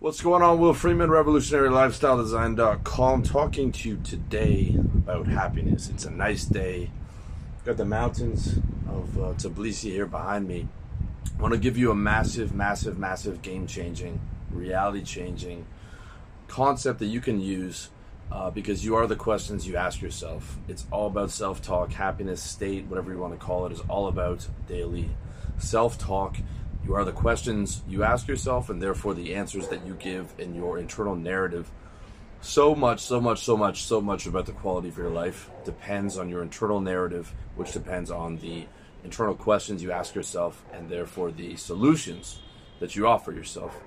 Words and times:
What's 0.00 0.20
going 0.22 0.42
on, 0.42 0.58
Will 0.58 0.72
Freeman, 0.72 1.10
RevolutionaryLifestyleDesign.com, 1.10 3.22
talking 3.22 3.70
to 3.70 3.86
you 3.86 4.00
today 4.02 4.74
about 4.78 5.26
happiness. 5.26 5.90
It's 5.90 6.06
a 6.06 6.10
nice 6.10 6.46
day. 6.46 6.90
Got 7.66 7.76
the 7.76 7.84
mountains 7.84 8.60
of 8.88 9.18
uh, 9.18 9.34
Tbilisi 9.34 9.90
here 9.90 10.06
behind 10.06 10.48
me. 10.48 10.68
I 11.38 11.42
want 11.42 11.52
to 11.52 11.60
give 11.60 11.76
you 11.76 11.90
a 11.90 11.94
massive, 11.94 12.54
massive, 12.54 12.98
massive 12.98 13.42
game 13.42 13.66
changing, 13.66 14.22
reality 14.50 15.04
changing 15.04 15.66
concept 16.48 16.98
that 17.00 17.08
you 17.08 17.20
can 17.20 17.38
use 17.38 17.90
uh, 18.32 18.50
because 18.50 18.82
you 18.82 18.96
are 18.96 19.06
the 19.06 19.16
questions 19.16 19.68
you 19.68 19.76
ask 19.76 20.00
yourself. 20.00 20.56
It's 20.66 20.86
all 20.90 21.08
about 21.08 21.30
self 21.30 21.60
talk, 21.60 21.92
happiness, 21.92 22.42
state, 22.42 22.86
whatever 22.86 23.12
you 23.12 23.18
want 23.18 23.38
to 23.38 23.38
call 23.38 23.66
it, 23.66 23.72
is 23.72 23.80
all 23.80 24.08
about 24.08 24.48
daily 24.66 25.10
self 25.58 25.98
talk 25.98 26.38
you 26.84 26.94
are 26.94 27.04
the 27.04 27.12
questions 27.12 27.82
you 27.88 28.02
ask 28.02 28.26
yourself, 28.26 28.70
and 28.70 28.82
therefore 28.82 29.14
the 29.14 29.34
answers 29.34 29.68
that 29.68 29.86
you 29.86 29.94
give 29.94 30.32
in 30.38 30.54
your 30.54 30.78
internal 30.78 31.14
narrative. 31.14 31.70
So 32.40 32.74
much, 32.74 33.00
so 33.00 33.20
much, 33.20 33.42
so 33.44 33.56
much, 33.56 33.82
so 33.84 34.00
much 34.00 34.26
about 34.26 34.46
the 34.46 34.52
quality 34.52 34.88
of 34.88 34.96
your 34.96 35.10
life 35.10 35.50
depends 35.64 36.16
on 36.16 36.30
your 36.30 36.42
internal 36.42 36.80
narrative, 36.80 37.34
which 37.54 37.72
depends 37.72 38.10
on 38.10 38.38
the 38.38 38.66
internal 39.04 39.34
questions 39.34 39.82
you 39.82 39.92
ask 39.92 40.14
yourself, 40.14 40.64
and 40.72 40.88
therefore 40.88 41.30
the 41.30 41.56
solutions 41.56 42.40
that 42.80 42.96
you 42.96 43.06
offer 43.06 43.30
yourself. 43.30 43.78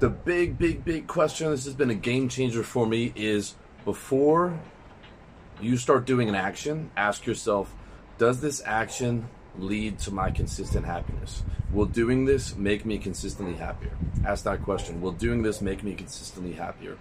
The 0.00 0.10
big, 0.10 0.58
big, 0.58 0.84
big 0.84 1.06
question, 1.06 1.50
this 1.50 1.64
has 1.64 1.74
been 1.74 1.90
a 1.90 1.94
game 1.94 2.28
changer 2.28 2.62
for 2.62 2.86
me, 2.86 3.12
is 3.16 3.54
before 3.84 4.58
you 5.60 5.76
start 5.78 6.04
doing 6.04 6.28
an 6.28 6.34
action, 6.34 6.90
ask 6.96 7.26
yourself, 7.26 7.74
does 8.18 8.40
this 8.40 8.62
action 8.66 9.28
lead 9.58 9.98
to 10.00 10.10
my 10.10 10.30
consistent 10.30 10.86
happiness? 10.86 11.42
Will 11.72 11.86
doing 11.86 12.24
this 12.24 12.56
make 12.56 12.84
me 12.84 12.98
consistently 12.98 13.54
happier? 13.54 13.92
Ask 14.24 14.44
that 14.44 14.62
question. 14.62 15.00
Will 15.00 15.12
doing 15.12 15.42
this 15.42 15.60
make 15.60 15.82
me 15.82 15.94
consistently 15.94 16.52
happier? 16.52 16.98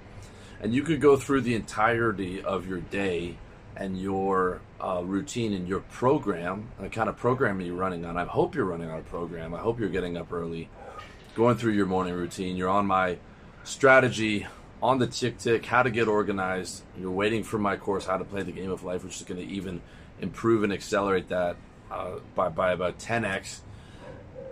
And 0.62 0.74
you 0.74 0.84
could 0.84 1.02
go 1.02 1.18
through 1.18 1.42
the 1.42 1.56
entirety 1.56 2.42
of 2.42 2.68
your 2.68 2.80
day 2.80 3.38
and 3.76 4.00
your 4.00 4.62
uh, 4.80 5.02
routine 5.04 5.54
and 5.54 5.68
your 5.68 5.80
program, 5.82 6.70
the 6.80 6.90
kind 6.90 7.10
of 7.10 7.18
program 7.18 7.60
you're 7.60 7.76
running 7.76 8.06
on. 8.06 8.18
I 8.18 8.26
hope 8.26 8.56
you're 8.56 8.66
running 8.66 8.90
on 8.90 9.00
a 9.00 9.04
program. 9.04 9.54
I 9.54 9.60
hope 9.60 9.80
you're 9.80 9.90
getting 9.90 10.18
up 10.18 10.32
early, 10.32 10.70
going 11.36 11.58
through 11.58 11.74
your 11.74 11.86
morning 11.86 12.14
routine. 12.14 12.56
You're 12.56 12.70
on 12.70 12.86
my 12.86 13.18
strategy 13.64 14.48
on 14.82 15.00
the 15.00 15.08
TickTick, 15.08 15.66
how 15.66 15.82
to 15.82 15.90
get 15.90 16.08
organized. 16.08 16.84
You're 17.00 17.12
waiting 17.12 17.44
for 17.44 17.58
my 17.58 17.78
course, 17.78 18.06
How 18.06 18.18
to 18.18 18.26
Play 18.26 18.44
the 18.44 18.52
Game 18.52 18.70
of 18.70 18.84
Life, 18.84 19.04
which 19.04 19.16
is 19.16 19.24
going 19.24 19.40
to 19.40 19.48
even 19.48 19.82
improve 20.20 20.64
and 20.64 20.74
accelerate 20.74 21.30
that 21.30 21.56
uh, 21.94 22.20
by, 22.36 22.50
by 22.50 22.72
about 22.72 23.00
10x. 23.00 23.60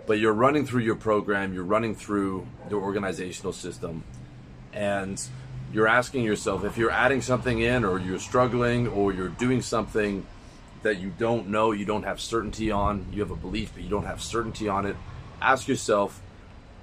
But 0.06 0.18
you're 0.18 0.32
running 0.32 0.66
through 0.66 0.82
your 0.82 0.94
program, 0.94 1.52
you're 1.54 1.64
running 1.64 1.94
through 1.94 2.46
your 2.70 2.82
organizational 2.82 3.52
system, 3.52 4.04
and 4.72 5.20
you're 5.72 5.88
asking 5.88 6.24
yourself 6.24 6.64
if 6.64 6.76
you're 6.76 6.90
adding 6.90 7.20
something 7.20 7.60
in, 7.60 7.84
or 7.84 7.98
you're 7.98 8.18
struggling, 8.18 8.88
or 8.88 9.12
you're 9.12 9.28
doing 9.28 9.62
something 9.62 10.26
that 10.82 10.98
you 10.98 11.12
don't 11.18 11.48
know, 11.48 11.72
you 11.72 11.84
don't 11.84 12.02
have 12.02 12.20
certainty 12.20 12.70
on, 12.70 13.06
you 13.12 13.20
have 13.20 13.30
a 13.30 13.36
belief, 13.36 13.72
but 13.74 13.82
you 13.82 13.88
don't 13.88 14.06
have 14.06 14.20
certainty 14.20 14.68
on 14.68 14.86
it. 14.86 14.96
Ask 15.40 15.68
yourself, 15.68 16.20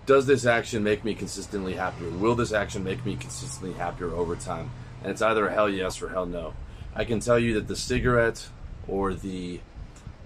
does 0.05 0.25
this 0.25 0.45
action 0.45 0.83
make 0.83 1.03
me 1.03 1.13
consistently 1.13 1.75
happier? 1.75 2.09
Will 2.09 2.35
this 2.35 2.51
action 2.51 2.83
make 2.83 3.05
me 3.05 3.15
consistently 3.15 3.77
happier 3.77 4.11
over 4.11 4.35
time? 4.35 4.71
And 5.03 5.11
it's 5.11 5.21
either 5.21 5.47
a 5.47 5.53
hell 5.53 5.69
yes 5.69 6.01
or 6.01 6.09
hell 6.09 6.25
no. 6.25 6.53
I 6.95 7.05
can 7.05 7.19
tell 7.19 7.37
you 7.37 7.53
that 7.55 7.67
the 7.67 7.75
cigarette 7.75 8.47
or 8.87 9.13
the 9.13 9.59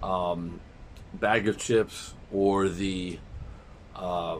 um, 0.03 0.59
bag 1.13 1.47
of 1.47 1.57
chips 1.57 2.13
or 2.31 2.67
the 2.67 3.19
uh, 3.95 4.37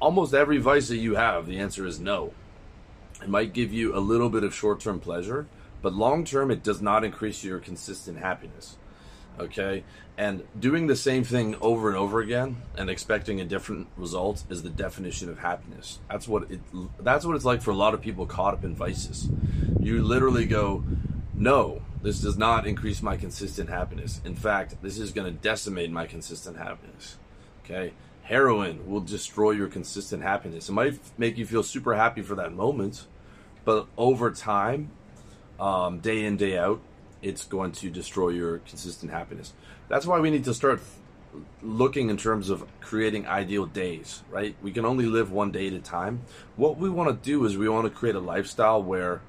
almost 0.00 0.34
every 0.34 0.58
vice 0.58 0.88
that 0.88 0.98
you 0.98 1.14
have, 1.14 1.46
the 1.46 1.58
answer 1.58 1.86
is 1.86 1.98
no. 1.98 2.32
It 3.22 3.28
might 3.28 3.54
give 3.54 3.72
you 3.72 3.96
a 3.96 4.00
little 4.00 4.28
bit 4.28 4.44
of 4.44 4.54
short 4.54 4.80
term 4.80 5.00
pleasure, 5.00 5.46
but 5.80 5.94
long 5.94 6.24
term, 6.24 6.50
it 6.50 6.62
does 6.62 6.82
not 6.82 7.04
increase 7.04 7.42
your 7.42 7.58
consistent 7.58 8.18
happiness. 8.18 8.76
Okay? 9.38 9.84
And 10.18 10.44
doing 10.58 10.86
the 10.86 10.96
same 10.96 11.24
thing 11.24 11.56
over 11.60 11.88
and 11.88 11.96
over 11.96 12.20
again 12.20 12.56
and 12.76 12.88
expecting 12.88 13.40
a 13.40 13.44
different 13.44 13.88
result 13.96 14.44
is 14.48 14.62
the 14.62 14.70
definition 14.70 15.28
of 15.28 15.38
happiness. 15.38 15.98
That's 16.10 16.26
what 16.26 16.50
it 16.50 16.60
that's 17.00 17.24
what 17.24 17.36
it's 17.36 17.44
like 17.44 17.60
for 17.62 17.70
a 17.70 17.74
lot 17.74 17.92
of 17.94 18.00
people 18.00 18.26
caught 18.26 18.54
up 18.54 18.64
in 18.64 18.74
vices. 18.74 19.28
You 19.78 20.02
literally 20.02 20.46
go, 20.46 20.84
"No, 21.34 21.82
this 22.06 22.20
does 22.20 22.38
not 22.38 22.68
increase 22.68 23.02
my 23.02 23.16
consistent 23.16 23.68
happiness. 23.68 24.20
In 24.24 24.36
fact, 24.36 24.80
this 24.80 24.96
is 24.96 25.10
going 25.10 25.26
to 25.26 25.36
decimate 25.36 25.90
my 25.90 26.06
consistent 26.06 26.56
happiness. 26.56 27.16
Okay? 27.64 27.94
Heroin 28.22 28.88
will 28.88 29.00
destroy 29.00 29.50
your 29.50 29.66
consistent 29.66 30.22
happiness. 30.22 30.68
It 30.68 30.72
might 30.72 31.00
make 31.18 31.36
you 31.36 31.44
feel 31.44 31.64
super 31.64 31.96
happy 31.96 32.22
for 32.22 32.36
that 32.36 32.52
moment, 32.52 33.06
but 33.64 33.88
over 33.98 34.30
time, 34.30 34.92
um, 35.58 35.98
day 35.98 36.24
in, 36.24 36.36
day 36.36 36.56
out, 36.56 36.80
it's 37.22 37.42
going 37.42 37.72
to 37.72 37.90
destroy 37.90 38.28
your 38.28 38.58
consistent 38.58 39.10
happiness. 39.10 39.52
That's 39.88 40.06
why 40.06 40.20
we 40.20 40.30
need 40.30 40.44
to 40.44 40.54
start 40.54 40.80
looking 41.60 42.08
in 42.08 42.16
terms 42.16 42.50
of 42.50 42.64
creating 42.80 43.26
ideal 43.26 43.66
days, 43.66 44.22
right? 44.30 44.54
We 44.62 44.70
can 44.70 44.84
only 44.84 45.06
live 45.06 45.32
one 45.32 45.50
day 45.50 45.66
at 45.66 45.72
a 45.72 45.80
time. 45.80 46.20
What 46.54 46.78
we 46.78 46.88
want 46.88 47.08
to 47.10 47.28
do 47.28 47.44
is 47.46 47.58
we 47.58 47.68
want 47.68 47.84
to 47.84 47.90
create 47.90 48.14
a 48.14 48.20
lifestyle 48.20 48.80
where 48.80 49.22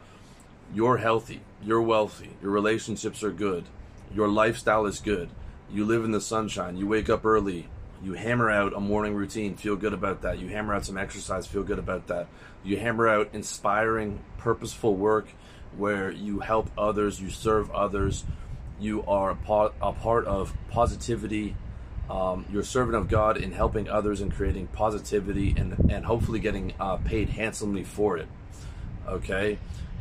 you're 0.73 0.97
healthy, 0.97 1.41
you're 1.63 1.81
wealthy, 1.81 2.31
your 2.41 2.51
relationships 2.51 3.23
are 3.23 3.31
good, 3.31 3.66
your 4.13 4.28
lifestyle 4.28 4.85
is 4.85 5.00
good, 5.00 5.29
you 5.72 5.85
live 5.85 6.03
in 6.05 6.11
the 6.11 6.22
sunshine, 6.22 6.78
you 6.78 6.88
wake 6.88 7.09
up 7.09 7.25
early, 7.25 7.69
you 8.03 8.13
hammer 8.13 8.50
out 8.50 8.73
a 8.73 8.79
morning 8.79 9.16
routine, 9.16 9.56
feel 9.56 9.75
good 9.75 9.94
about 9.94 10.22
that. 10.22 10.39
You 10.39 10.50
hammer 10.50 10.73
out 10.75 10.85
some 10.85 10.97
exercise, 10.97 11.47
feel 11.47 11.63
good 11.63 11.79
about 11.79 12.07
that. 12.07 12.27
You 12.63 12.77
hammer 12.77 13.07
out 13.07 13.29
inspiring, 13.33 14.23
purposeful 14.38 14.95
work 14.95 15.29
where 15.75 16.11
you 16.11 16.39
help 16.39 16.69
others, 16.77 17.19
you 17.19 17.29
serve 17.29 17.72
others, 17.72 18.23
you 18.79 19.03
are 19.06 19.31
a 19.31 19.35
part, 19.35 19.73
a 19.81 19.91
part 19.91 20.25
of 20.25 20.53
positivity. 20.69 21.56
Um, 22.09 22.45
you're 22.51 22.61
a 22.61 22.66
servant 22.66 22.95
of 22.95 23.09
God 23.09 23.38
in 23.38 23.51
helping 23.51 23.89
others 23.89 24.22
and 24.22 24.31
creating 24.31 24.67
positivity 24.67 25.53
and, 25.57 25.91
and 25.91 26.06
hopefully 26.06 26.39
getting 26.39 26.73
uh, 26.79 26.97
paid 26.97 27.29
handsomely 27.29 27.83
for 27.83 28.17
it. 28.17 28.27
Okay? 29.07 29.57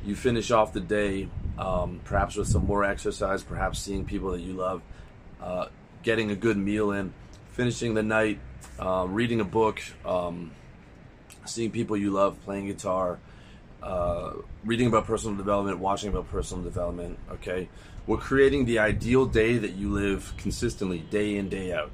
You 0.07 0.15
finish 0.15 0.51
off 0.51 0.73
the 0.73 0.81
day 0.81 1.29
um, 1.59 2.01
perhaps 2.05 2.37
with 2.37 2.49
some 2.49 2.67
more 2.67 2.85
exercise, 2.85 3.43
perhaps 3.43 3.79
seeing 3.79 4.05
people 4.05 4.31
that 4.33 4.41
you 4.41 4.53
love, 4.53 4.83
uh, 5.41 5.67
getting 6.03 6.31
a 6.31 6.37
good 6.37 6.57
meal 6.57 6.93
in, 6.93 7.13
finishing 7.51 7.95
the 7.95 8.03
night, 8.03 8.39
uh, 8.79 9.07
reading 9.09 9.41
a 9.41 9.45
book, 9.45 9.81
um, 10.05 10.53
seeing 11.45 11.71
people 11.71 11.97
you 11.97 12.11
love, 12.11 12.41
playing 12.45 12.67
guitar, 12.67 13.19
uh, 13.83 14.33
reading 14.65 14.87
about 14.87 15.07
personal 15.07 15.37
development, 15.37 15.79
watching 15.79 16.11
about 16.11 16.31
personal 16.31 16.63
development. 16.63 17.19
Okay, 17.33 17.69
we're 18.07 18.17
creating 18.19 18.67
the 18.67 18.79
ideal 18.79 19.27
day 19.27 19.59
that 19.59 19.73
you 19.73 19.91
live 19.91 20.35
consistently, 20.37 20.99
day 20.99 21.37
in, 21.37 21.49
day 21.49 21.73
out. 21.73 21.91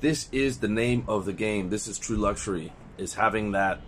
This 0.00 0.28
is 0.30 0.58
the 0.58 0.68
name 0.68 1.04
of 1.08 1.24
the 1.24 1.32
game. 1.32 1.70
This 1.70 1.88
is 1.88 1.98
true 1.98 2.16
luxury. 2.16 2.72
Is 2.98 3.14
having 3.14 3.52
that 3.52 3.80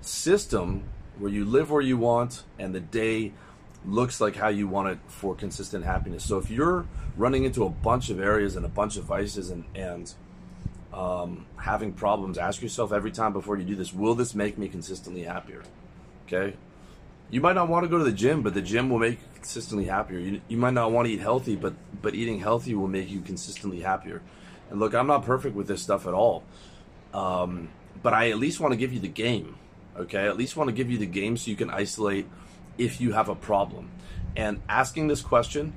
system 0.00 0.84
where 1.20 1.30
you 1.30 1.44
live 1.44 1.70
where 1.70 1.82
you 1.82 1.98
want 1.98 2.42
and 2.58 2.74
the 2.74 2.80
day 2.80 3.32
looks 3.86 4.20
like 4.20 4.36
how 4.36 4.48
you 4.48 4.66
want 4.66 4.88
it 4.88 4.98
for 5.06 5.34
consistent 5.34 5.84
happiness. 5.84 6.24
So 6.24 6.38
if 6.38 6.50
you're 6.50 6.86
running 7.16 7.44
into 7.44 7.64
a 7.64 7.70
bunch 7.70 8.10
of 8.10 8.18
areas 8.18 8.56
and 8.56 8.64
a 8.64 8.68
bunch 8.68 8.96
of 8.96 9.04
vices 9.04 9.50
and 9.50 9.64
and 9.74 10.12
um, 10.92 11.46
having 11.56 11.92
problems, 11.92 12.36
ask 12.36 12.62
yourself 12.62 12.92
every 12.92 13.12
time 13.12 13.32
before 13.32 13.56
you 13.56 13.64
do 13.64 13.76
this: 13.76 13.92
Will 13.92 14.14
this 14.14 14.34
make 14.34 14.58
me 14.58 14.68
consistently 14.68 15.22
happier? 15.22 15.62
Okay. 16.26 16.56
You 17.30 17.40
might 17.40 17.52
not 17.52 17.68
want 17.68 17.84
to 17.84 17.88
go 17.88 17.98
to 17.98 18.02
the 18.02 18.12
gym, 18.12 18.42
but 18.42 18.54
the 18.54 18.62
gym 18.62 18.90
will 18.90 18.98
make 18.98 19.20
you 19.20 19.26
consistently 19.36 19.84
happier. 19.84 20.18
You, 20.18 20.40
you 20.48 20.56
might 20.56 20.74
not 20.74 20.90
want 20.90 21.06
to 21.06 21.14
eat 21.14 21.20
healthy, 21.20 21.54
but 21.54 21.74
but 22.02 22.14
eating 22.14 22.40
healthy 22.40 22.74
will 22.74 22.88
make 22.88 23.08
you 23.08 23.20
consistently 23.20 23.80
happier. 23.80 24.20
And 24.68 24.80
look, 24.80 24.94
I'm 24.94 25.06
not 25.06 25.24
perfect 25.24 25.54
with 25.54 25.68
this 25.68 25.82
stuff 25.82 26.06
at 26.06 26.14
all, 26.14 26.44
um, 27.12 27.68
but 28.02 28.14
I 28.14 28.30
at 28.30 28.38
least 28.38 28.58
want 28.58 28.72
to 28.72 28.76
give 28.76 28.92
you 28.92 29.00
the 29.00 29.08
game 29.08 29.56
okay? 29.96 30.26
At 30.26 30.36
least 30.36 30.56
want 30.56 30.68
to 30.68 30.74
give 30.74 30.90
you 30.90 30.98
the 30.98 31.06
game 31.06 31.36
so 31.36 31.50
you 31.50 31.56
can 31.56 31.70
isolate 31.70 32.26
if 32.78 33.00
you 33.00 33.12
have 33.12 33.28
a 33.28 33.34
problem. 33.34 33.90
And 34.36 34.60
asking 34.68 35.08
this 35.08 35.20
question, 35.20 35.72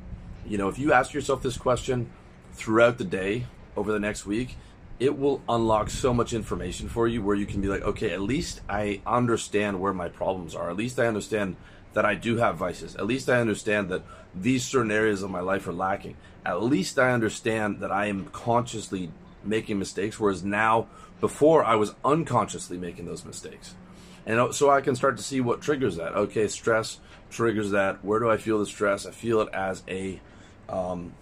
you 0.45 0.57
know, 0.57 0.69
if 0.69 0.77
you 0.77 0.93
ask 0.93 1.13
yourself 1.13 1.41
this 1.41 1.57
question 1.57 2.09
throughout 2.53 2.97
the 2.97 3.03
day 3.03 3.45
over 3.75 3.91
the 3.91 3.99
next 3.99 4.25
week, 4.25 4.57
it 4.99 5.17
will 5.17 5.41
unlock 5.49 5.89
so 5.89 6.13
much 6.13 6.33
information 6.33 6.87
for 6.87 7.07
you 7.07 7.21
where 7.21 7.35
you 7.35 7.45
can 7.45 7.61
be 7.61 7.67
like, 7.67 7.81
okay, 7.81 8.11
at 8.11 8.21
least 8.21 8.61
I 8.69 9.01
understand 9.05 9.79
where 9.79 9.93
my 9.93 10.07
problems 10.07 10.55
are. 10.55 10.69
At 10.69 10.77
least 10.77 10.99
I 10.99 11.07
understand 11.07 11.55
that 11.93 12.05
I 12.05 12.15
do 12.15 12.37
have 12.37 12.57
vices. 12.57 12.95
At 12.95 13.07
least 13.07 13.29
I 13.29 13.39
understand 13.39 13.89
that 13.89 14.03
these 14.35 14.63
certain 14.63 14.91
areas 14.91 15.23
of 15.23 15.29
my 15.29 15.41
life 15.41 15.67
are 15.67 15.73
lacking. 15.73 16.15
At 16.45 16.63
least 16.63 16.99
I 16.99 17.11
understand 17.11 17.79
that 17.79 17.91
I 17.91 18.07
am 18.07 18.25
consciously 18.27 19.11
making 19.43 19.79
mistakes, 19.79 20.19
whereas 20.19 20.43
now, 20.43 20.87
before, 21.19 21.63
I 21.63 21.75
was 21.75 21.95
unconsciously 22.03 22.77
making 22.77 23.05
those 23.05 23.25
mistakes 23.25 23.75
and 24.25 24.53
so 24.53 24.69
I 24.69 24.81
can 24.81 24.95
start 24.95 25.17
to 25.17 25.23
see 25.23 25.41
what 25.41 25.61
triggers 25.61 25.97
that. 25.97 26.13
Okay, 26.13 26.47
stress 26.47 26.99
triggers 27.29 27.71
that. 27.71 28.03
Where 28.05 28.19
do 28.19 28.29
I 28.29 28.37
feel 28.37 28.59
the 28.59 28.65
stress? 28.65 29.05
I 29.05 29.11
feel 29.11 29.41
it 29.41 29.49
as 29.53 29.83
a 29.87 30.21
um, 30.69 31.13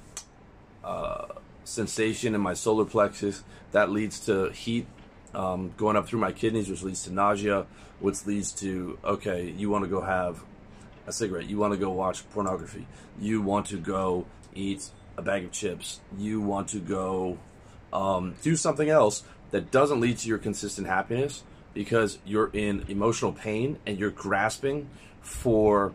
uh, 0.84 1.26
sensation 1.64 2.36
in 2.36 2.42
my 2.42 2.54
solar 2.54 2.86
plexus 2.86 3.44
that 3.72 3.90
leads 3.90 4.20
to 4.26 4.50
heat 4.52 4.86
um, 5.34 5.74
going 5.78 5.96
up 5.96 6.08
through 6.08 6.20
my 6.20 6.32
kidneys, 6.32 6.70
which 6.70 6.84
leads 6.84 7.04
to 7.04 7.14
nausea, 7.14 7.66
which 8.00 8.26
leads 8.26 8.52
to 8.54 9.00
okay, 9.04 9.50
you 9.50 9.70
want 9.70 9.84
to 9.84 9.90
go 9.90 10.02
have 10.02 10.44
a 11.08 11.12
cigarette, 11.12 11.48
you 11.48 11.58
want 11.58 11.74
to 11.74 11.80
go 11.80 11.90
watch 11.90 12.30
pornography, 12.32 12.86
you 13.20 13.42
want 13.42 13.66
to 13.68 13.78
go 13.78 14.26
eat 14.54 14.90
a 15.18 15.22
bag 15.22 15.46
of 15.46 15.52
chips, 15.52 16.00
you 16.18 16.40
want 16.40 16.68
to 16.70 16.80
go 16.80 17.38
um, 17.92 18.36
do 18.42 18.56
something 18.56 18.90
else 18.90 19.24
that 19.52 19.72
doesn't 19.72 20.00
lead 20.00 20.18
to 20.18 20.28
your 20.28 20.38
consistent 20.38 20.88
happiness 20.88 21.44
because 21.74 22.20
you're 22.26 22.50
in 22.54 22.86
emotional 22.88 23.32
pain 23.32 23.78
and 23.86 24.00
you're 24.00 24.12
grasping 24.12 24.90
for 25.22 25.94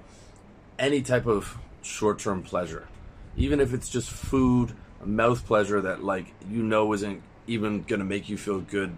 any 0.78 1.02
type 1.02 1.26
of 1.26 1.58
short-term 1.82 2.42
pleasure. 2.42 2.88
Even 3.36 3.60
if 3.60 3.72
it's 3.72 3.88
just 3.88 4.10
food 4.10 4.72
mouth 5.04 5.46
pleasure 5.46 5.80
that 5.82 6.02
like 6.02 6.32
you 6.50 6.62
know 6.62 6.92
isn't 6.92 7.22
even 7.46 7.82
going 7.82 8.00
to 8.00 8.04
make 8.04 8.28
you 8.28 8.36
feel 8.36 8.60
good 8.60 8.96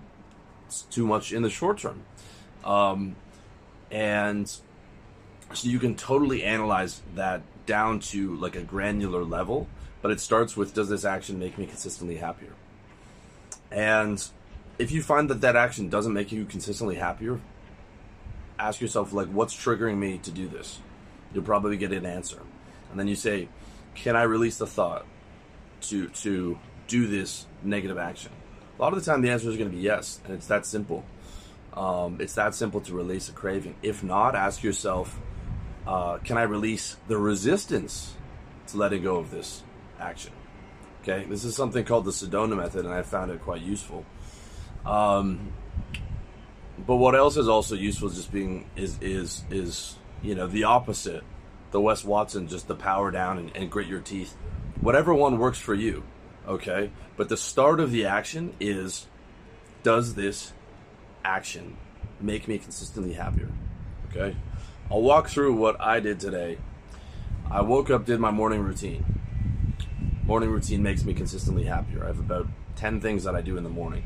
too 0.90 1.06
much 1.06 1.32
in 1.32 1.42
the 1.42 1.50
short 1.50 1.78
term. 1.78 2.02
Um, 2.64 3.16
and 3.90 4.48
so 4.48 5.68
you 5.68 5.78
can 5.78 5.96
totally 5.96 6.44
analyze 6.44 7.02
that 7.14 7.42
down 7.66 8.00
to 8.00 8.36
like 8.36 8.56
a 8.56 8.62
granular 8.62 9.24
level 9.24 9.66
but 10.02 10.10
it 10.10 10.20
starts 10.20 10.56
with 10.56 10.74
does 10.74 10.88
this 10.88 11.04
action 11.04 11.38
make 11.38 11.58
me 11.58 11.66
consistently 11.66 12.16
happier? 12.16 12.52
And 13.70 14.24
if 14.78 14.92
you 14.92 15.02
find 15.02 15.28
that 15.30 15.40
that 15.40 15.56
action 15.56 15.88
doesn't 15.88 16.12
make 16.12 16.32
you 16.32 16.44
consistently 16.44 16.96
happier 16.96 17.40
ask 18.58 18.80
yourself 18.80 19.12
like 19.12 19.28
what's 19.28 19.54
triggering 19.54 19.98
me 19.98 20.18
to 20.18 20.30
do 20.30 20.48
this? 20.48 20.80
You'll 21.32 21.44
probably 21.44 21.76
get 21.76 21.92
an 21.92 22.06
answer. 22.06 22.40
And 22.90 22.98
then 22.98 23.08
you 23.08 23.16
say 23.16 23.48
can 23.94 24.16
i 24.16 24.22
release 24.22 24.58
the 24.58 24.66
thought 24.66 25.06
to 25.82 26.08
to 26.08 26.58
do 26.86 27.06
this 27.06 27.46
negative 27.62 27.98
action? 27.98 28.32
A 28.78 28.82
lot 28.82 28.92
of 28.92 29.04
the 29.04 29.10
time 29.10 29.22
the 29.22 29.30
answer 29.30 29.48
is 29.48 29.56
going 29.56 29.70
to 29.70 29.76
be 29.76 29.82
yes 29.82 30.20
and 30.24 30.34
it's 30.34 30.46
that 30.48 30.66
simple. 30.66 31.04
Um, 31.74 32.18
it's 32.20 32.34
that 32.34 32.54
simple 32.54 32.80
to 32.82 32.94
release 32.94 33.28
a 33.28 33.32
craving. 33.32 33.76
If 33.82 34.02
not 34.02 34.34
ask 34.34 34.62
yourself 34.62 35.18
uh, 35.86 36.18
can 36.18 36.36
i 36.36 36.42
release 36.42 36.96
the 37.06 37.16
resistance 37.16 38.14
to 38.68 38.76
letting 38.76 39.02
go 39.02 39.16
of 39.16 39.30
this 39.30 39.62
action? 39.98 40.32
Okay? 41.02 41.24
This 41.28 41.44
is 41.44 41.54
something 41.54 41.84
called 41.84 42.04
the 42.04 42.10
Sedona 42.10 42.56
Method 42.56 42.84
and 42.84 42.94
i 42.94 43.02
found 43.02 43.30
it 43.30 43.42
quite 43.42 43.62
useful 43.62 44.04
um, 44.86 45.52
but 46.86 46.96
what 46.96 47.14
else 47.14 47.36
is 47.36 47.48
also 47.48 47.74
useful 47.74 48.08
is 48.08 48.16
just 48.16 48.32
being 48.32 48.68
is 48.76 48.98
is 49.00 49.44
is 49.50 49.96
you 50.22 50.34
know 50.34 50.46
the 50.46 50.64
opposite. 50.64 51.24
The 51.70 51.80
Wes 51.80 52.02
Watson 52.02 52.48
just 52.48 52.66
the 52.66 52.74
power 52.74 53.10
down 53.10 53.36
and, 53.36 53.54
and 53.54 53.70
grit 53.70 53.88
your 53.88 54.00
teeth. 54.00 54.34
Whatever 54.80 55.12
one 55.12 55.38
works 55.38 55.58
for 55.58 55.74
you 55.74 56.02
okay? 56.48 56.90
But 57.16 57.28
the 57.28 57.36
start 57.36 57.78
of 57.78 57.92
the 57.92 58.06
action 58.06 58.54
is 58.58 59.06
does 59.82 60.14
this 60.14 60.52
action 61.24 61.76
make 62.20 62.48
me 62.48 62.58
consistently 62.58 63.12
happier 63.12 63.50
okay? 64.10 64.36
I'll 64.90 65.02
walk 65.02 65.28
through 65.28 65.54
what 65.54 65.80
i 65.80 66.00
did 66.00 66.18
today. 66.18 66.58
I 67.50 67.60
woke 67.60 67.90
up 67.90 68.06
did 68.06 68.18
my 68.20 68.30
morning 68.30 68.60
routine. 68.60 69.04
Morning 70.24 70.50
routine 70.50 70.82
makes 70.82 71.04
me 71.04 71.14
consistently 71.14 71.64
happier. 71.64 72.04
I 72.04 72.08
have 72.08 72.18
about 72.18 72.46
10 72.76 73.00
things 73.00 73.24
that 73.24 73.34
i 73.34 73.42
do 73.42 73.56
in 73.56 73.64
the 73.64 73.70
morning 73.70 74.04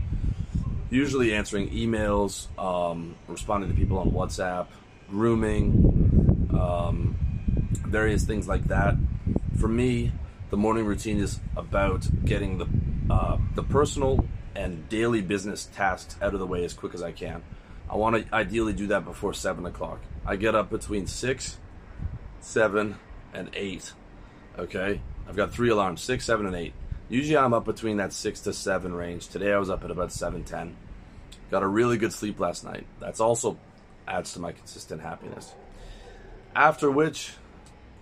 usually 0.93 1.33
answering 1.35 1.71
emails, 1.71 2.47
um, 2.59 3.17
responding 3.27 3.71
to 3.71 3.77
people 3.77 3.99
on 3.99 4.11
WhatsApp, 4.11 4.67
grooming, 5.09 6.49
um, 6.53 7.17
various 7.87 8.25
things 8.25 8.47
like 8.47 8.65
that. 8.69 8.97
For 9.59 9.69
me, 9.69 10.12
the 10.50 10.56
morning 10.56 10.85
routine 10.85 11.19
is 11.19 11.41
about 11.56 12.06
getting 12.25 12.59
the 12.59 12.67
uh, 13.12 13.39
the 13.55 13.62
personal 13.62 14.25
and 14.55 14.89
daily 14.89 15.23
business 15.23 15.67
tasks 15.75 16.17
out 16.23 16.35
of 16.35 16.41
the 16.41 16.47
way 16.47 16.65
as 16.65 16.75
quick 16.75 16.94
as 16.94 17.03
I 17.03 17.12
can. 17.12 17.43
I 17.89 17.97
want 17.97 18.17
to 18.17 18.35
ideally 18.35 18.73
do 18.73 18.87
that 18.89 19.05
before 19.05 19.35
seven 19.35 19.67
o'clock. 19.67 20.00
I 20.27 20.37
get 20.37 20.55
up 20.55 20.71
between 20.71 21.06
six, 21.06 21.59
seven, 22.41 22.97
and 23.33 23.50
eight. 23.55 23.93
Okay, 24.59 25.00
I've 25.27 25.37
got 25.37 25.53
three 25.53 25.71
alarms: 25.71 26.03
six, 26.03 26.27
seven, 26.27 26.47
and 26.47 26.55
eight. 26.55 26.75
Usually 27.09 27.37
I'm 27.37 27.53
up 27.53 27.65
between 27.65 27.97
that 27.99 28.12
six 28.12 28.41
to 28.43 28.53
seven 28.53 28.94
range. 28.94 29.29
Today 29.29 29.53
I 29.53 29.59
was 29.59 29.71
up 29.71 29.85
at 29.85 29.91
about 29.91 30.12
seven 30.12 30.44
ten. 30.44 30.77
Got 31.53 31.63
a 31.63 31.69
really 31.69 31.99
good 31.99 32.15
sleep 32.15 32.41
last 32.41 32.65
night. 32.65 32.87
That's 32.99 33.21
also 33.21 33.59
adds 34.09 34.33
to 34.33 34.41
my 34.41 34.53
consistent 34.53 35.03
happiness. 35.03 35.55
After 36.57 36.91
which, 36.91 37.35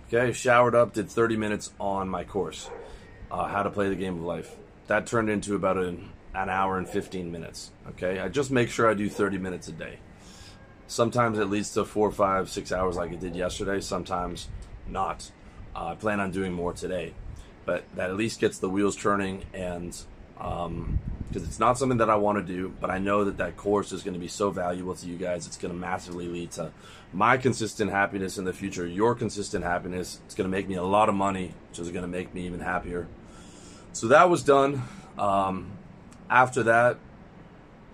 okay, 0.07 0.31
showered 0.31 0.73
up, 0.73 0.93
did 0.93 1.09
30 1.09 1.35
minutes 1.35 1.71
on 1.77 2.09
my 2.09 2.23
course, 2.23 2.69
uh, 3.29 3.47
how 3.47 3.63
to 3.63 3.69
play 3.69 3.89
the 3.89 3.95
game 3.95 4.15
of 4.15 4.23
life. 4.23 4.55
That 4.87 5.05
turned 5.05 5.29
into 5.29 5.55
about 5.55 5.77
an, 5.77 6.09
an 6.33 6.49
hour 6.49 6.77
and 6.77 6.87
15 6.87 7.29
minutes. 7.29 7.71
Okay, 7.89 8.19
I 8.19 8.29
just 8.29 8.51
make 8.51 8.69
sure 8.69 8.89
I 8.89 8.93
do 8.93 9.09
30 9.09 9.37
minutes 9.37 9.67
a 9.67 9.73
day. 9.73 9.99
Sometimes 10.87 11.37
it 11.37 11.49
leads 11.49 11.73
to 11.73 11.85
four, 11.85 12.09
five, 12.09 12.49
six 12.49 12.71
hours 12.71 12.95
like 12.95 13.11
it 13.11 13.19
did 13.19 13.35
yesterday. 13.35 13.81
Sometimes 13.81 14.47
not. 14.87 15.29
Uh, 15.75 15.87
I 15.87 15.95
plan 15.95 16.19
on 16.21 16.31
doing 16.31 16.53
more 16.53 16.73
today 16.73 17.13
but 17.65 17.83
that 17.95 18.09
at 18.09 18.15
least 18.15 18.39
gets 18.39 18.59
the 18.59 18.69
wheels 18.69 18.95
turning 18.95 19.43
and 19.53 19.97
um, 20.41 20.99
because 21.27 21.47
it's 21.47 21.59
not 21.59 21.77
something 21.77 21.99
that 21.99 22.09
I 22.09 22.15
want 22.15 22.45
to 22.45 22.53
do, 22.53 22.73
but 22.81 22.89
I 22.89 22.97
know 22.97 23.23
that 23.23 23.37
that 23.37 23.55
course 23.55 23.93
is 23.93 24.03
going 24.03 24.15
to 24.15 24.19
be 24.19 24.27
so 24.27 24.51
valuable 24.51 24.93
to 24.95 25.07
you 25.07 25.15
guys. 25.15 25.47
It's 25.47 25.55
going 25.55 25.73
to 25.73 25.79
massively 25.79 26.27
lead 26.27 26.51
to 26.51 26.71
my 27.13 27.37
consistent 27.37 27.89
happiness 27.89 28.37
in 28.37 28.43
the 28.43 28.51
future, 28.51 28.85
your 28.85 29.15
consistent 29.15 29.63
happiness. 29.63 30.19
It's 30.25 30.35
going 30.35 30.49
to 30.49 30.51
make 30.51 30.67
me 30.67 30.75
a 30.75 30.83
lot 30.83 31.07
of 31.07 31.15
money, 31.15 31.53
which 31.69 31.79
is 31.79 31.89
going 31.89 32.01
to 32.01 32.09
make 32.09 32.33
me 32.33 32.45
even 32.47 32.59
happier. 32.59 33.07
So 33.93 34.07
that 34.07 34.29
was 34.29 34.43
done. 34.43 34.83
Um, 35.17 35.71
after 36.29 36.63
that, 36.63 36.97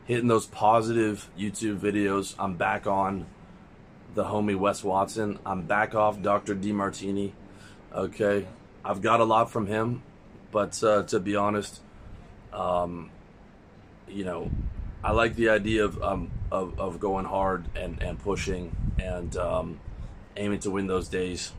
hitting 0.05 0.27
those 0.27 0.47
positive 0.47 1.29
YouTube 1.37 1.77
videos, 1.79 2.33
I'm 2.39 2.55
back 2.55 2.87
on 2.87 3.27
the 4.15 4.23
homie 4.23 4.57
Wes 4.57 4.83
Watson. 4.83 5.37
I'm 5.45 5.63
back 5.63 5.93
off 5.93 6.23
Dr. 6.23 6.55
Demartini. 6.55 7.33
Okay, 7.93 8.47
I've 8.83 9.03
got 9.03 9.19
a 9.19 9.25
lot 9.25 9.51
from 9.51 9.67
him, 9.67 10.01
but 10.51 10.83
uh, 10.83 11.03
to 11.03 11.19
be 11.19 11.35
honest, 11.35 11.81
um, 12.53 13.09
you 14.07 14.23
know, 14.23 14.49
I 15.03 15.11
like 15.11 15.35
the 15.35 15.49
idea 15.49 15.85
of 15.85 16.01
um, 16.01 16.31
of, 16.51 16.79
of, 16.79 16.99
going 16.99 17.25
hard 17.25 17.65
and, 17.75 18.01
and 18.01 18.19
pushing 18.19 18.75
and 18.99 19.35
um, 19.37 19.79
aiming 20.35 20.59
to 20.59 20.71
win 20.71 20.87
those 20.87 21.07
days. 21.07 21.51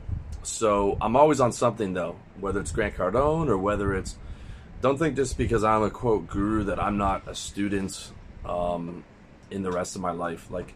So 0.43 0.97
I'm 1.01 1.15
always 1.15 1.39
on 1.39 1.51
something 1.51 1.93
though, 1.93 2.15
whether 2.39 2.59
it's 2.59 2.71
Grant 2.71 2.95
Cardone 2.95 3.47
or 3.47 3.57
whether 3.57 3.93
it's. 3.93 4.15
Don't 4.81 4.97
think 4.97 5.17
just 5.17 5.37
because 5.37 5.63
I'm 5.63 5.83
a 5.83 5.89
quote 5.89 6.27
guru 6.27 6.63
that 6.65 6.81
I'm 6.81 6.97
not 6.97 7.27
a 7.27 7.35
student 7.35 8.11
um, 8.45 9.03
in 9.51 9.61
the 9.61 9.71
rest 9.71 9.95
of 9.95 10.01
my 10.01 10.11
life. 10.11 10.49
Like, 10.49 10.73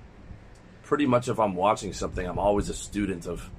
pretty 0.84 1.06
much 1.06 1.30
if 1.30 1.40
I'm 1.40 1.56
watching 1.56 1.94
something, 1.94 2.28
I'm 2.28 2.38
always 2.38 2.68
a 2.70 2.74
student 2.74 3.26
of 3.26 3.50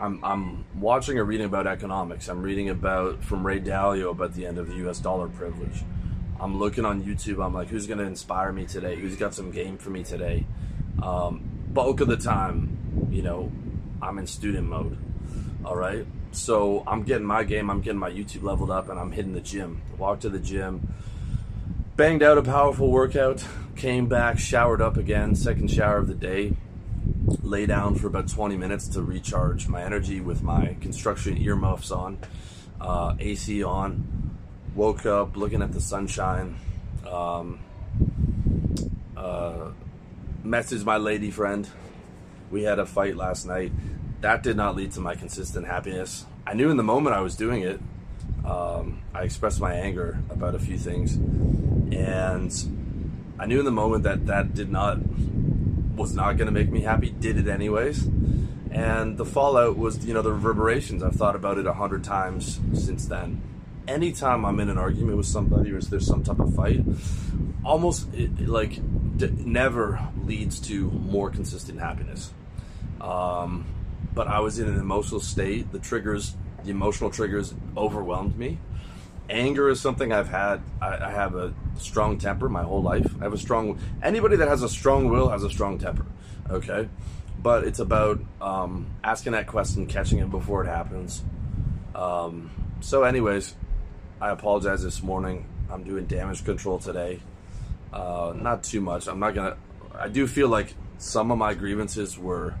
I'm, 0.00 0.24
I'm 0.24 0.64
watching 0.80 1.18
or 1.18 1.24
reading 1.24 1.46
about 1.46 1.66
economics. 1.66 2.28
I'm 2.28 2.42
reading 2.42 2.70
about 2.70 3.22
from 3.22 3.46
Ray 3.46 3.60
Dalio 3.60 4.10
about 4.10 4.32
the 4.32 4.46
end 4.46 4.56
of 4.56 4.66
the 4.66 4.76
U.S. 4.76 4.98
dollar 4.98 5.28
privilege. 5.28 5.84
I'm 6.40 6.58
looking 6.58 6.86
on 6.86 7.04
YouTube. 7.04 7.44
I'm 7.44 7.52
like, 7.52 7.68
who's 7.68 7.86
going 7.86 7.98
to 7.98 8.04
inspire 8.04 8.50
me 8.50 8.64
today? 8.64 8.96
Who's 8.96 9.16
got 9.16 9.34
some 9.34 9.50
game 9.50 9.76
for 9.76 9.90
me 9.90 10.02
today? 10.02 10.46
Um, 11.02 11.42
bulk 11.68 12.00
of 12.00 12.08
the 12.08 12.16
time, 12.16 13.08
you 13.10 13.20
know, 13.20 13.52
I'm 14.00 14.16
in 14.18 14.26
student 14.26 14.66
mode. 14.66 14.96
All 15.66 15.76
right. 15.76 16.06
So 16.32 16.82
I'm 16.86 17.02
getting 17.02 17.26
my 17.26 17.44
game. 17.44 17.68
I'm 17.70 17.82
getting 17.82 18.00
my 18.00 18.10
YouTube 18.10 18.42
leveled 18.42 18.70
up, 18.70 18.88
and 18.88 18.98
I'm 18.98 19.12
hitting 19.12 19.34
the 19.34 19.40
gym. 19.42 19.82
Walk 19.98 20.20
to 20.20 20.30
the 20.30 20.38
gym. 20.38 20.94
Banged 21.96 22.22
out 22.22 22.38
a 22.38 22.42
powerful 22.42 22.90
workout. 22.90 23.44
Came 23.76 24.06
back, 24.06 24.38
showered 24.38 24.80
up 24.80 24.96
again. 24.96 25.34
Second 25.34 25.70
shower 25.70 25.98
of 25.98 26.06
the 26.08 26.14
day 26.14 26.54
lay 27.42 27.66
down 27.66 27.94
for 27.94 28.06
about 28.06 28.28
20 28.28 28.56
minutes 28.56 28.88
to 28.88 29.02
recharge 29.02 29.68
my 29.68 29.82
energy 29.82 30.20
with 30.20 30.42
my 30.42 30.76
construction 30.80 31.36
earmuffs 31.38 31.90
on, 31.90 32.18
uh, 32.80 33.14
AC 33.18 33.62
on. 33.62 34.36
Woke 34.74 35.04
up 35.04 35.36
looking 35.36 35.62
at 35.62 35.72
the 35.72 35.80
sunshine. 35.80 36.56
Um, 37.06 37.60
uh, 39.16 39.70
messaged 40.44 40.84
my 40.84 40.96
lady 40.96 41.30
friend. 41.30 41.68
We 42.50 42.62
had 42.62 42.78
a 42.78 42.86
fight 42.86 43.16
last 43.16 43.46
night. 43.46 43.72
That 44.20 44.42
did 44.42 44.56
not 44.56 44.76
lead 44.76 44.92
to 44.92 45.00
my 45.00 45.14
consistent 45.14 45.66
happiness. 45.66 46.26
I 46.46 46.54
knew 46.54 46.70
in 46.70 46.76
the 46.76 46.82
moment 46.82 47.16
I 47.16 47.20
was 47.20 47.36
doing 47.36 47.62
it. 47.62 47.80
Um, 48.44 49.02
I 49.14 49.22
expressed 49.22 49.60
my 49.60 49.74
anger 49.74 50.18
about 50.30 50.54
a 50.54 50.58
few 50.58 50.78
things, 50.78 51.14
and 51.14 52.52
I 53.38 53.46
knew 53.46 53.58
in 53.58 53.64
the 53.64 53.70
moment 53.70 54.04
that 54.04 54.26
that 54.26 54.54
did 54.54 54.70
not 54.70 54.98
was 55.94 56.14
not 56.14 56.36
going 56.36 56.46
to 56.46 56.52
make 56.52 56.70
me 56.70 56.80
happy, 56.80 57.10
did 57.10 57.36
it 57.36 57.48
anyways. 57.48 58.08
And 58.70 59.18
the 59.18 59.24
fallout 59.24 59.76
was, 59.76 60.04
you 60.04 60.14
know, 60.14 60.22
the 60.22 60.32
reverberations. 60.32 61.02
I've 61.02 61.16
thought 61.16 61.34
about 61.34 61.58
it 61.58 61.66
a 61.66 61.72
hundred 61.72 62.04
times 62.04 62.60
since 62.72 63.06
then. 63.06 63.42
Anytime 63.88 64.44
I'm 64.44 64.60
in 64.60 64.70
an 64.70 64.78
argument 64.78 65.16
with 65.16 65.26
somebody 65.26 65.72
or 65.72 65.80
there's 65.80 66.06
some 66.06 66.22
type 66.22 66.38
of 66.38 66.54
fight, 66.54 66.84
almost 67.64 68.12
it, 68.14 68.48
like 68.48 68.80
d- 69.16 69.32
never 69.36 70.08
leads 70.24 70.60
to 70.60 70.90
more 70.90 71.30
consistent 71.30 71.80
happiness. 71.80 72.32
Um, 73.00 73.66
but 74.14 74.28
I 74.28 74.40
was 74.40 74.58
in 74.58 74.68
an 74.68 74.78
emotional 74.78 75.20
state. 75.20 75.72
The 75.72 75.78
triggers, 75.80 76.36
the 76.64 76.70
emotional 76.70 77.10
triggers 77.10 77.54
overwhelmed 77.76 78.38
me. 78.38 78.58
Anger 79.30 79.68
is 79.68 79.80
something 79.80 80.12
I've 80.12 80.28
had. 80.28 80.60
I, 80.80 80.96
I, 80.96 81.10
have 81.10 81.34
a 81.34 81.54
strong 81.78 82.18
temper 82.18 82.48
my 82.48 82.62
whole 82.62 82.82
life. 82.82 83.06
I 83.20 83.24
have 83.24 83.32
a 83.32 83.38
strong. 83.38 83.78
Anybody 84.02 84.36
that 84.36 84.48
has 84.48 84.62
a 84.62 84.68
strong 84.68 85.08
will 85.08 85.28
has 85.28 85.44
a 85.44 85.50
strong 85.50 85.78
temper. 85.78 86.04
Okay, 86.50 86.88
but 87.40 87.64
it's 87.64 87.78
about 87.78 88.20
um, 88.40 88.86
asking 89.04 89.32
that 89.32 89.46
question, 89.46 89.86
catching 89.86 90.18
it 90.18 90.30
before 90.30 90.64
it 90.64 90.68
happens. 90.68 91.22
Um, 91.94 92.50
so, 92.80 93.04
anyways, 93.04 93.54
I 94.20 94.30
apologize 94.30 94.82
this 94.82 95.02
morning. 95.02 95.46
I'm 95.70 95.84
doing 95.84 96.06
damage 96.06 96.44
control 96.44 96.78
today. 96.78 97.20
Uh, 97.92 98.34
not 98.36 98.64
too 98.64 98.80
much. 98.80 99.06
I'm 99.06 99.20
not 99.20 99.34
gonna. 99.34 99.56
I 99.94 100.08
do 100.08 100.26
feel 100.26 100.48
like 100.48 100.74
some 100.98 101.30
of 101.30 101.38
my 101.38 101.54
grievances 101.54 102.18
were 102.18 102.54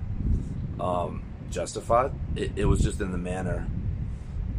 um, 0.78 1.22
justified. 1.50 2.12
It, 2.36 2.52
it 2.56 2.64
was 2.64 2.80
just 2.80 3.00
in 3.00 3.12
the 3.12 3.18
manner 3.18 3.66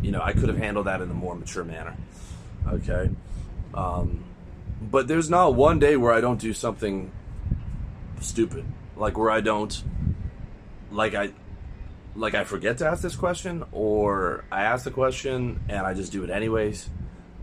you 0.01 0.12
know, 0.12 0.22
I 0.22 0.34
could 0.34 0.50
have 0.50 0.58
handled 0.58 0.88
that 0.88 1.01
in 1.01 1.10
a 1.10 1.13
more 1.13 1.36
mature 1.36 1.63
manner. 1.63 1.96
Okay. 2.67 3.10
Um, 3.74 4.24
but 4.81 5.08
there's 5.08 5.29
not 5.29 5.55
one 5.55 5.79
day 5.79 5.96
where 5.96 6.12
I 6.12 6.22
don't 6.22 6.39
do 6.39 6.53
something 6.53 7.12
stupid, 8.20 8.65
like 8.96 9.17
where 9.17 9.31
I 9.31 9.41
don't, 9.41 9.84
like 10.91 11.13
I, 11.13 11.31
like 12.15 12.34
I 12.34 12.43
forget 12.43 12.79
to 12.79 12.88
ask 12.88 13.01
this 13.01 13.15
question, 13.15 13.63
or 13.72 14.43
I 14.51 14.63
ask 14.63 14.84
the 14.84 14.91
question 14.91 15.62
and 15.70 15.86
I 15.86 15.93
just 15.93 16.12
do 16.12 16.24
it 16.24 16.29
anyways. 16.29 16.89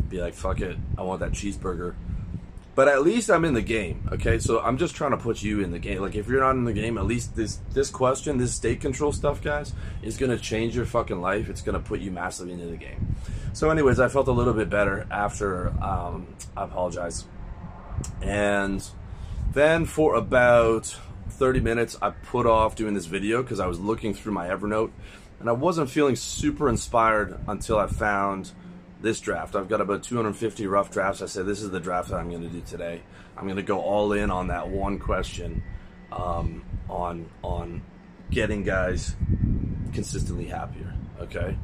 Be 0.09 0.21
like, 0.21 0.35
fuck 0.35 0.61
it, 0.61 0.77
I 0.97 1.03
want 1.03 1.21
that 1.21 1.33
cheeseburger 1.33 1.95
but 2.79 2.87
at 2.87 3.03
least 3.03 3.29
I'm 3.29 3.45
in 3.45 3.55
the 3.55 3.61
game. 3.61 4.09
Okay, 4.13 4.39
so 4.39 4.61
I'm 4.61 4.79
just 4.79 4.95
trying 4.95 5.11
to 5.11 5.17
put 5.17 5.43
you 5.43 5.63
in 5.63 5.73
the 5.73 5.81
game. 5.81 6.01
Like 6.01 6.15
if 6.15 6.29
you're 6.29 6.39
not 6.39 6.53
in 6.53 6.63
the 6.63 6.73
game, 6.73 6.97
at 6.97 7.07
least 7.07 7.35
this 7.35 7.59
this 7.73 7.91
question, 7.91 8.39
this 8.39 8.55
state 8.55 8.81
control 8.81 9.11
stuff, 9.11 9.43
guys, 9.43 9.73
is 10.01 10.17
gonna 10.17 10.39
change 10.39 10.77
your 10.77 10.85
fucking 10.85 11.21
life. 11.21 11.49
It's 11.49 11.61
gonna 11.61 11.81
put 11.81 11.99
you 11.99 12.13
massively 12.13 12.53
into 12.53 12.67
the 12.67 12.77
game. 12.77 13.17
So, 13.53 13.71
anyways, 13.71 13.99
I 13.99 14.07
felt 14.07 14.29
a 14.29 14.33
little 14.33 14.55
bit 14.55 14.71
better 14.71 15.09
after. 15.11 15.71
Um, 15.83 16.29
I 16.57 16.63
apologize. 16.63 17.25
And 18.23 18.89
then 19.53 19.85
for 19.85 20.15
about 20.15 20.97
30 21.31 21.59
minutes, 21.59 21.99
I 22.01 22.11
put 22.11 22.47
off 22.47 22.77
doing 22.77 22.95
this 22.95 23.07
video 23.07 23.43
because 23.43 23.59
I 23.59 23.67
was 23.67 23.81
looking 23.81 24.15
through 24.15 24.35
my 24.35 24.47
Evernote 24.47 24.93
and 25.41 25.49
I 25.49 25.53
wasn't 25.53 25.91
feeling 25.91 26.15
super 26.15 26.69
inspired 26.69 27.41
until 27.49 27.77
I 27.77 27.89
found 27.89 28.53
this 29.01 29.21
draft. 29.21 29.55
I've 29.55 29.69
got 29.69 29.81
about 29.81 30.03
250 30.03 30.67
rough 30.67 30.91
drafts. 30.91 31.23
I 31.23 31.27
said 31.27 31.47
this 31.47 31.63
is 31.63 31.71
the 31.71 31.81
draft 31.81 32.11
that 32.11 32.17
I'm 32.17 32.31
going 32.31 32.43
to 32.43 32.49
do 32.49 32.61
today. 32.61 33.03
I'm 33.37 33.45
going 33.45 33.57
to 33.57 33.63
go 33.63 33.81
all 33.81 34.13
in 34.13 34.31
on 34.31 34.49
that 34.49 34.69
one 34.69 34.99
question 34.99 35.63
um, 36.11 36.65
on 36.89 37.29
on 37.43 37.83
getting 38.31 38.65
guys 38.65 39.15
consistently 39.93 40.47
happier. 40.47 40.95
Okay, 41.21 41.57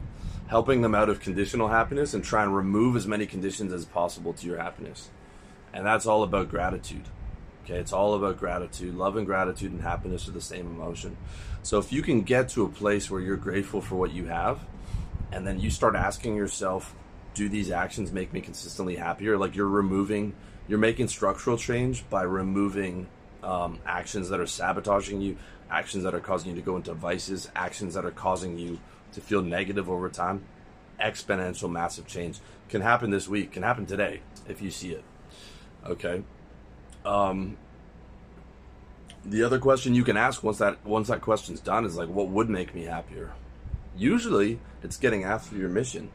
helping 0.49 0.83
them 0.83 0.95
out 0.95 1.09
of 1.09 1.21
conditional 1.21 1.69
happiness 1.69 2.14
and 2.14 2.23
try 2.23 2.43
and 2.43 2.55
remove 2.55 2.97
as 2.97 3.07
many 3.07 3.26
conditions 3.26 3.73
as 3.73 3.85
possible 3.85 4.33
to 4.35 4.47
your 4.47 4.59
happiness, 4.59 5.11
and 5.73 5.85
that's 5.85 6.07
all 6.07 6.23
about 6.23 6.49
gratitude. 6.49 7.05
Okay, 7.64 7.76
it's 7.76 7.93
all 7.93 8.14
about 8.14 8.38
gratitude. 8.38 8.95
Love 8.95 9.17
and 9.17 9.26
gratitude 9.26 9.73
and 9.73 9.81
happiness 9.81 10.29
are 10.29 10.33
the 10.33 10.41
same 10.41 10.67
emotion. 10.67 11.17
So 11.62 11.79
if 11.79 11.93
you 11.93 12.03
can 12.03 12.21
get 12.21 12.50
to 12.50 12.64
a 12.64 12.69
place 12.69 13.11
where 13.11 13.23
you're 13.23 13.38
grateful 13.38 13.81
for 13.81 13.97
what 13.97 14.12
you 14.12 14.26
have, 14.26 14.61
and 15.33 15.47
then 15.47 15.59
you 15.59 15.71
start 15.71 15.97
asking 15.97 16.37
yourself 16.37 16.95
do 17.35 17.49
these 17.49 17.71
actions 17.71 18.12
make 18.12 18.33
me 18.33 18.41
consistently 18.41 18.97
happier? 18.97 19.37
Like 19.37 19.55
you're 19.55 19.69
removing, 19.69 20.35
you're 20.69 20.79
making 20.79 21.09
structural 21.09 21.59
change 21.59 22.09
by 22.09 22.23
removing 22.23 23.09
um, 23.43 23.81
actions 23.85 24.29
that 24.31 24.41
are 24.41 24.47
sabotaging 24.47 25.21
you, 25.21 25.37
actions 25.71 26.05
that 26.05 26.14
are 26.14 26.21
causing 26.21 26.50
you 26.50 26.57
to 26.57 26.62
go 26.62 26.76
into 26.76 26.95
vices, 26.95 27.50
actions 27.55 27.95
that 27.95 28.05
are 28.05 28.11
causing 28.11 28.59
you 28.59 28.79
to 29.12 29.21
feel 29.21 29.43
negative 29.43 29.91
over 29.91 30.09
time. 30.09 30.45
Exponential, 31.00 31.71
massive 31.71 32.07
change 32.07 32.38
can 32.69 32.81
happen 32.81 33.11
this 33.11 33.29
week, 33.29 33.53
can 33.53 33.62
happen 33.62 33.85
today 33.85 34.21
if 34.49 34.62
you 34.62 34.71
see 34.71 34.93
it. 34.93 35.05
Okay. 35.85 36.23
Um, 37.05 37.57
the 39.25 39.43
other 39.43 39.59
question 39.59 39.95
you 39.95 40.05
can 40.05 40.17
ask 40.17 40.43
once 40.43 40.59
that 40.59 40.85
once 40.87 41.09
that 41.09 41.21
question's 41.21 41.61
done 41.61 41.85
is 41.85 41.97
like, 41.97 42.09
what 42.09 42.29
would 42.29 42.49
make 42.49 42.75
me 42.75 42.85
happier? 42.85 43.33
Usually, 43.97 44.61
it's 44.83 44.97
getting 44.97 45.25
after 45.25 45.57
your 45.57 45.69
mission 45.69 46.11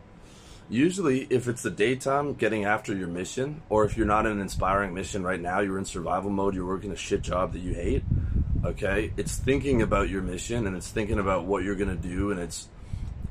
Usually, 0.69 1.25
if 1.31 1.47
it's 1.47 1.63
the 1.63 1.71
daytime, 1.71 2.35
getting 2.35 2.65
after 2.65 2.95
your 2.95 3.07
mission, 3.07 3.63
or 3.69 3.85
if 3.85 3.97
you're 3.97 4.05
not 4.05 4.27
in 4.27 4.33
an 4.33 4.39
inspiring 4.39 4.93
mission 4.93 5.23
right 5.23 5.41
now, 5.41 5.61
you're 5.61 5.79
in 5.79 5.85
survival 5.85 6.29
mode, 6.29 6.53
you're 6.53 6.67
working 6.67 6.91
a 6.91 6.95
shit 6.95 7.23
job 7.23 7.53
that 7.53 7.59
you 7.59 7.73
hate, 7.73 8.03
okay? 8.63 9.11
It's 9.17 9.35
thinking 9.35 9.81
about 9.81 10.09
your 10.09 10.21
mission 10.21 10.67
and 10.67 10.77
it's 10.77 10.87
thinking 10.87 11.17
about 11.17 11.45
what 11.45 11.63
you're 11.63 11.75
going 11.75 11.89
to 11.89 12.07
do 12.07 12.29
and 12.29 12.39
it's 12.39 12.67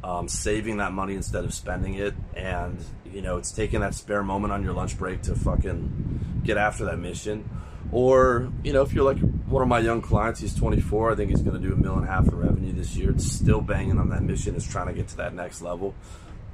um, 0.02 0.26
saving 0.26 0.78
that 0.78 0.92
money 0.92 1.14
instead 1.14 1.44
of 1.44 1.54
spending 1.54 1.94
it. 1.94 2.14
And, 2.34 2.84
you 3.12 3.22
know, 3.22 3.36
it's 3.36 3.52
taking 3.52 3.80
that 3.80 3.94
spare 3.94 4.24
moment 4.24 4.52
on 4.52 4.64
your 4.64 4.72
lunch 4.72 4.98
break 4.98 5.22
to 5.22 5.36
fucking 5.36 6.42
get 6.42 6.56
after 6.56 6.86
that 6.86 6.98
mission. 6.98 7.48
Or, 7.92 8.52
you 8.64 8.72
know, 8.72 8.82
if 8.82 8.92
you're 8.92 9.04
like 9.04 9.18
one 9.46 9.62
of 9.62 9.68
my 9.68 9.78
young 9.78 10.02
clients, 10.02 10.40
he's 10.40 10.54
24, 10.54 11.12
I 11.12 11.14
think 11.14 11.30
he's 11.30 11.40
going 11.40 11.60
to 11.60 11.66
do 11.66 11.72
a 11.72 11.76
million 11.76 12.00
and 12.00 12.08
a 12.08 12.12
half 12.12 12.26
in 12.26 12.36
revenue 12.36 12.72
this 12.72 12.96
year. 12.96 13.10
It's 13.10 13.30
still 13.30 13.60
banging 13.60 13.98
on 13.98 14.10
that 14.10 14.22
mission, 14.22 14.56
is 14.56 14.66
trying 14.66 14.88
to 14.88 14.92
get 14.92 15.06
to 15.08 15.16
that 15.18 15.34
next 15.34 15.62
level. 15.62 15.94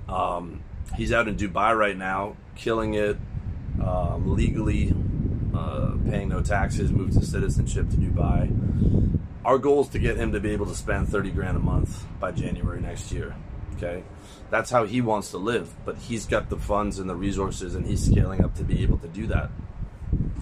Um, 0.09 0.63
he's 0.97 1.13
out 1.13 1.29
in 1.29 1.37
Dubai 1.37 1.77
right 1.77 1.97
now, 1.97 2.37
killing 2.57 2.95
it, 2.95 3.17
um, 3.83 4.35
legally 4.35 4.95
uh, 5.55 5.93
paying 6.09 6.29
no 6.29 6.41
taxes, 6.43 6.91
moved 6.91 7.15
his 7.15 7.31
citizenship 7.31 7.89
to 7.91 7.97
Dubai. 7.97 8.51
Our 9.45 9.59
goal 9.59 9.83
is 9.83 9.89
to 9.89 9.99
get 9.99 10.17
him 10.17 10.33
to 10.33 10.41
be 10.41 10.51
able 10.51 10.67
to 10.67 10.75
spend 10.75 11.09
30 11.09 11.31
grand 11.31 11.57
a 11.57 11.61
month 11.61 12.05
by 12.19 12.33
January 12.33 12.81
next 12.81 13.13
year. 13.13 13.35
Okay, 13.77 14.05
that's 14.51 14.71
how 14.71 14.85
he 14.85 15.01
wants 15.01 15.31
to 15.33 15.39
live, 15.39 15.73
but 15.85 15.97
he's 15.97 16.27
got 16.27 16.49
the 16.49 16.57
funds 16.57 16.99
and 16.99 17.11
the 17.11 17.17
resources, 17.17 17.75
and 17.75 17.85
he's 17.85 18.05
scaling 18.05 18.43
up 18.45 18.55
to 18.57 18.63
be 18.65 18.83
able 18.83 18.99
to 18.99 19.09
do 19.09 19.27
that. 19.27 19.51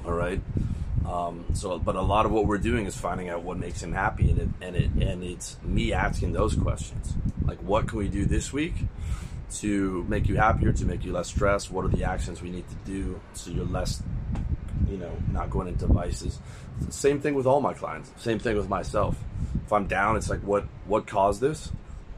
All 0.04 0.12
right. 0.12 0.40
Um, 1.09 1.47
so, 1.54 1.78
but 1.78 1.97
a 1.97 2.02
lot 2.02 2.26
of 2.26 2.33
what 2.33 2.47
we're 2.47 2.59
doing 2.59 2.87
is 2.87 2.97
finding 2.97 3.28
out 3.28 3.42
what 3.42 3.59
makes 3.59 3.83
him 3.83 3.92
happy, 3.92 4.31
and 4.31 4.38
it, 4.38 4.49
and 4.61 4.76
it 4.76 4.90
and 5.09 5.25
it's 5.25 5.57
me 5.62 5.92
asking 5.92 6.33
those 6.33 6.54
questions, 6.54 7.14
like 7.45 7.59
what 7.59 7.88
can 7.88 7.99
we 7.99 8.09
do 8.09 8.25
this 8.25 8.52
week 8.52 8.75
to 9.61 10.04
make 10.09 10.28
you 10.28 10.37
happier, 10.37 10.73
to 10.73 10.85
make 10.85 11.04
you 11.04 11.12
less 11.12 11.28
stressed? 11.28 11.71
What 11.71 11.85
are 11.85 11.88
the 11.88 12.04
actions 12.04 12.42
we 12.42 12.50
need 12.50 12.68
to 12.68 12.75
do 12.85 13.21
so 13.35 13.50
you're 13.50 13.64
less, 13.64 14.02
you 14.88 14.97
know, 14.97 15.12
not 15.30 15.50
going 15.50 15.68
into 15.68 15.87
vices? 15.87 16.38
Same 16.90 17.21
thing 17.21 17.35
with 17.35 17.47
all 17.47 17.61
my 17.61 17.75
clients. 17.75 18.11
Same 18.16 18.38
thing 18.38 18.56
with 18.56 18.68
myself. 18.68 19.16
If 19.64 19.73
I'm 19.73 19.87
down, 19.87 20.16
it's 20.16 20.30
like, 20.30 20.40
what 20.40 20.64
what 20.87 21.06
caused 21.06 21.40
this? 21.40 21.71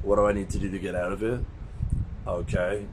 What 0.02 0.16
do 0.16 0.26
I 0.26 0.32
need 0.32 0.50
to 0.50 0.58
do 0.58 0.70
to 0.70 0.78
get 0.78 0.94
out 0.94 1.12
of 1.12 1.22
it? 1.22 1.40
Okay. 2.26 2.86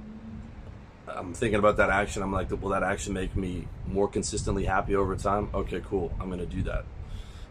I'm 1.07 1.33
thinking 1.33 1.60
about 1.60 1.77
that 1.77 1.89
action. 1.89 2.21
I'm 2.21 2.31
like, 2.31 2.50
will 2.51 2.69
that 2.69 2.83
action 2.83 3.13
make 3.13 3.36
me 3.36 3.67
more 3.86 4.07
consistently 4.07 4.65
happy 4.65 4.95
over 4.95 5.15
time? 5.15 5.50
Okay, 5.53 5.81
cool. 5.86 6.12
I'm 6.19 6.27
going 6.27 6.39
to 6.39 6.45
do 6.45 6.63
that. 6.63 6.86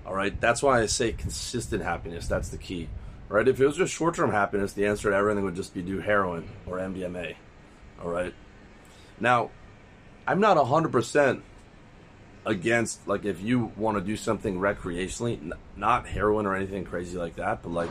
All 0.06 0.14
right. 0.14 0.38
That's 0.40 0.62
why 0.62 0.80
I 0.80 0.86
say 0.86 1.12
consistent 1.12 1.82
happiness. 1.82 2.26
That's 2.26 2.48
the 2.48 2.58
key 2.58 2.88
right? 3.30 3.46
If 3.46 3.60
it 3.60 3.66
was 3.66 3.76
just 3.76 3.94
short 3.94 4.14
term 4.14 4.32
happiness, 4.32 4.74
the 4.74 4.86
answer 4.86 5.08
to 5.08 5.16
everything 5.16 5.44
would 5.44 5.54
just 5.54 5.72
be 5.72 5.80
do 5.80 6.00
heroin 6.00 6.50
or 6.66 6.78
MDMA, 6.78 7.36
all 8.02 8.10
right? 8.10 8.34
Now, 9.18 9.50
I'm 10.26 10.40
not 10.40 10.56
100% 10.56 11.40
against, 12.44 13.06
like, 13.06 13.24
if 13.24 13.40
you 13.40 13.72
want 13.76 13.96
to 13.98 14.04
do 14.04 14.16
something 14.16 14.58
recreationally, 14.58 15.40
n- 15.40 15.52
not 15.76 16.08
heroin 16.08 16.44
or 16.44 16.56
anything 16.56 16.84
crazy 16.84 17.16
like 17.16 17.36
that, 17.36 17.62
but 17.62 17.70
like, 17.70 17.90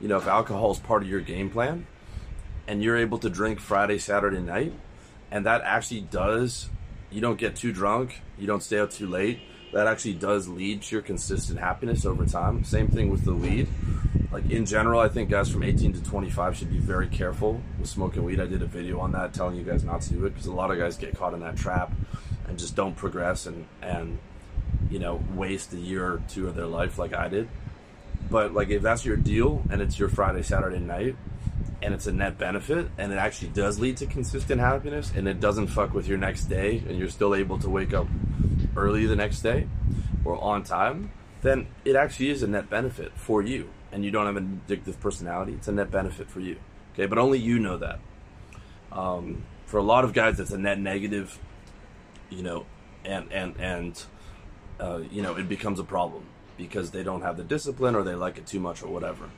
you 0.00 0.08
know, 0.08 0.16
if 0.16 0.26
alcohol 0.26 0.72
is 0.72 0.78
part 0.80 1.02
of 1.02 1.08
your 1.08 1.20
game 1.20 1.50
plan 1.50 1.86
and 2.66 2.82
you're 2.82 2.96
able 2.96 3.18
to 3.18 3.30
drink 3.30 3.60
Friday, 3.60 3.98
Saturday 3.98 4.40
night, 4.40 4.72
and 5.30 5.46
that 5.46 5.62
actually 5.62 6.00
does, 6.00 6.68
you 7.10 7.20
don't 7.20 7.38
get 7.38 7.54
too 7.54 7.72
drunk, 7.72 8.22
you 8.36 8.46
don't 8.46 8.62
stay 8.62 8.80
out 8.80 8.90
too 8.90 9.06
late, 9.06 9.40
that 9.72 9.86
actually 9.86 10.14
does 10.14 10.48
lead 10.48 10.82
to 10.82 10.96
your 10.96 11.02
consistent 11.02 11.60
happiness 11.60 12.04
over 12.04 12.26
time. 12.26 12.64
Same 12.64 12.88
thing 12.88 13.08
with 13.08 13.24
the 13.24 13.34
weed 13.34 13.68
like 14.32 14.48
in 14.48 14.64
general, 14.64 15.00
I 15.00 15.08
think 15.08 15.28
guys 15.28 15.50
from 15.50 15.64
18 15.64 15.94
to 15.94 16.02
25 16.02 16.56
should 16.56 16.70
be 16.70 16.78
very 16.78 17.08
careful 17.08 17.60
with 17.78 17.88
smoking 17.88 18.22
weed. 18.22 18.40
I 18.40 18.46
did 18.46 18.62
a 18.62 18.66
video 18.66 19.00
on 19.00 19.12
that 19.12 19.34
telling 19.34 19.56
you 19.56 19.64
guys 19.64 19.82
not 19.82 20.02
to 20.02 20.12
do 20.12 20.24
it 20.26 20.30
because 20.30 20.46
a 20.46 20.52
lot 20.52 20.70
of 20.70 20.78
guys 20.78 20.96
get 20.96 21.16
caught 21.16 21.34
in 21.34 21.40
that 21.40 21.56
trap 21.56 21.92
and 22.46 22.58
just 22.58 22.76
don't 22.76 22.96
progress 22.96 23.46
and 23.46 23.66
and 23.82 24.18
you 24.88 24.98
know 24.98 25.22
waste 25.34 25.72
a 25.72 25.78
year 25.78 26.06
or 26.06 26.22
two 26.28 26.46
of 26.46 26.54
their 26.54 26.66
life 26.66 26.96
like 26.96 27.12
I 27.12 27.28
did. 27.28 27.48
But 28.30 28.54
like 28.54 28.68
if 28.68 28.82
that's 28.82 29.04
your 29.04 29.16
deal 29.16 29.64
and 29.68 29.82
it's 29.82 29.98
your 29.98 30.08
Friday 30.08 30.42
Saturday 30.42 30.78
night 30.78 31.16
and 31.82 31.92
it's 31.92 32.06
a 32.06 32.12
net 32.12 32.38
benefit 32.38 32.88
and 32.98 33.12
it 33.12 33.16
actually 33.16 33.48
does 33.48 33.80
lead 33.80 33.96
to 33.96 34.06
consistent 34.06 34.60
happiness 34.60 35.12
and 35.16 35.26
it 35.26 35.40
doesn't 35.40 35.66
fuck 35.66 35.92
with 35.92 36.06
your 36.06 36.18
next 36.18 36.44
day 36.44 36.82
and 36.88 36.96
you're 36.98 37.08
still 37.08 37.34
able 37.34 37.58
to 37.58 37.68
wake 37.68 37.92
up 37.92 38.06
early 38.76 39.06
the 39.06 39.16
next 39.16 39.40
day 39.40 39.66
or 40.24 40.40
on 40.40 40.62
time, 40.62 41.10
then 41.42 41.66
it 41.84 41.96
actually 41.96 42.28
is 42.28 42.44
a 42.44 42.46
net 42.46 42.70
benefit 42.70 43.10
for 43.16 43.42
you 43.42 43.68
and 43.92 44.04
you 44.04 44.10
don't 44.10 44.26
have 44.26 44.36
an 44.36 44.60
addictive 44.66 44.98
personality, 45.00 45.52
it's 45.52 45.68
a 45.68 45.72
net 45.72 45.90
benefit 45.90 46.28
for 46.28 46.40
you. 46.40 46.56
Okay, 46.94 47.06
but 47.06 47.18
only 47.18 47.38
you 47.38 47.58
know 47.58 47.76
that. 47.78 48.00
Um, 48.92 49.44
for 49.66 49.78
a 49.78 49.82
lot 49.82 50.04
of 50.04 50.12
guys, 50.12 50.40
it's 50.40 50.50
a 50.50 50.58
net 50.58 50.78
negative, 50.78 51.38
you 52.28 52.42
know, 52.42 52.66
and 53.04 53.32
and 53.32 53.54
and 53.58 54.04
uh, 54.80 55.00
you 55.10 55.22
know 55.22 55.36
it 55.36 55.48
becomes 55.48 55.78
a 55.78 55.84
problem 55.84 56.24
because 56.56 56.90
they 56.90 57.02
don't 57.02 57.22
have 57.22 57.36
the 57.36 57.44
discipline 57.44 57.94
or 57.94 58.02
they 58.02 58.14
like 58.14 58.36
it 58.36 58.46
too 58.46 58.60
much 58.60 58.82
or 58.82 58.88
whatever. 58.88 59.30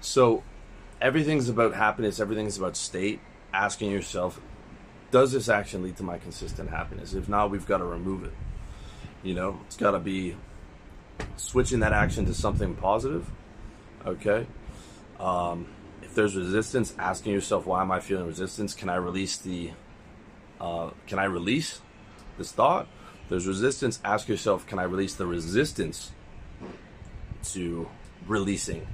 So 0.00 0.42
everything's 1.00 1.48
about 1.48 1.74
happiness. 1.74 2.20
Everything's 2.20 2.58
about 2.58 2.76
state. 2.76 3.20
Asking 3.52 3.90
yourself, 3.90 4.40
does 5.10 5.32
this 5.32 5.48
action 5.48 5.82
lead 5.82 5.96
to 5.96 6.02
my 6.02 6.18
consistent 6.18 6.70
happiness? 6.70 7.14
If 7.14 7.28
not, 7.28 7.50
we've 7.50 7.66
got 7.66 7.78
to 7.78 7.84
remove 7.84 8.24
it. 8.24 8.34
You 9.22 9.34
know, 9.34 9.60
it's 9.66 9.76
got 9.76 9.92
to 9.92 9.98
be 9.98 10.36
switching 11.36 11.80
that 11.80 11.92
action 11.92 12.26
to 12.26 12.34
something 12.34 12.74
positive. 12.74 13.28
Okay. 14.06 14.46
Um, 15.18 15.66
if 16.02 16.14
there's 16.14 16.36
resistance, 16.36 16.94
asking 16.98 17.32
yourself, 17.32 17.66
why 17.66 17.82
am 17.82 17.90
I 17.90 18.00
feeling 18.00 18.26
resistance? 18.26 18.74
Can 18.74 18.88
I 18.88 18.96
release 18.96 19.36
the, 19.36 19.72
uh, 20.60 20.90
can 21.06 21.18
I 21.18 21.24
release 21.24 21.80
this 22.36 22.52
thought? 22.52 22.86
If 23.24 23.30
there's 23.30 23.46
resistance, 23.46 24.00
ask 24.04 24.28
yourself, 24.28 24.66
can 24.66 24.78
I 24.78 24.84
release 24.84 25.14
the 25.14 25.26
resistance 25.26 26.12
to 27.52 27.88
releasing 28.26 28.86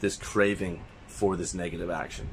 this 0.00 0.16
craving 0.16 0.82
for 1.06 1.36
this 1.36 1.54
negative 1.54 1.90
action? 1.90 2.28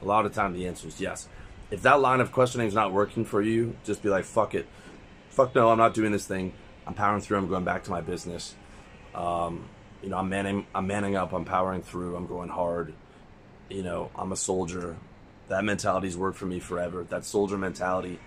A 0.00 0.04
lot 0.04 0.26
of 0.26 0.34
time 0.34 0.54
the 0.54 0.66
answer 0.66 0.88
is 0.88 1.00
yes. 1.00 1.28
If 1.70 1.82
that 1.82 2.00
line 2.00 2.20
of 2.20 2.32
questioning 2.32 2.66
is 2.66 2.74
not 2.74 2.92
working 2.92 3.24
for 3.24 3.40
you, 3.40 3.76
just 3.84 4.02
be 4.02 4.08
like, 4.08 4.24
fuck 4.24 4.54
it. 4.54 4.66
Fuck 5.30 5.54
no, 5.54 5.70
I'm 5.70 5.78
not 5.78 5.94
doing 5.94 6.12
this 6.12 6.26
thing. 6.26 6.52
I'm 6.86 6.94
powering 6.94 7.22
through. 7.22 7.38
I'm 7.38 7.48
going 7.48 7.64
back 7.64 7.84
to 7.84 7.90
my 7.90 8.00
business. 8.00 8.54
Um, 9.14 9.68
you 10.02 10.08
know, 10.08 10.18
I'm 10.18 10.28
manning, 10.28 10.66
I'm 10.74 10.86
manning 10.86 11.16
up. 11.16 11.32
I'm 11.32 11.44
powering 11.44 11.82
through. 11.82 12.16
I'm 12.16 12.26
going 12.26 12.48
hard. 12.48 12.92
You 13.68 13.82
know, 13.82 14.10
I'm 14.16 14.32
a 14.32 14.36
soldier. 14.36 14.96
That 15.48 15.64
mentality's 15.64 16.16
worked 16.16 16.38
for 16.38 16.46
me 16.46 16.60
forever. 16.60 17.04
That 17.08 17.24
soldier 17.24 17.56
mentality, 17.56 18.18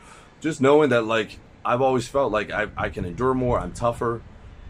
just 0.41 0.62
knowing 0.62 0.89
that 0.89 1.05
like 1.05 1.39
I've 1.63 1.82
always 1.82 2.08
felt 2.08 2.32
like 2.32 2.51
I, 2.51 2.67
I 2.77 2.89
can 2.89 3.05
endure 3.05 3.34
more. 3.34 3.60
I'm 3.60 3.74
tougher. 3.74 4.22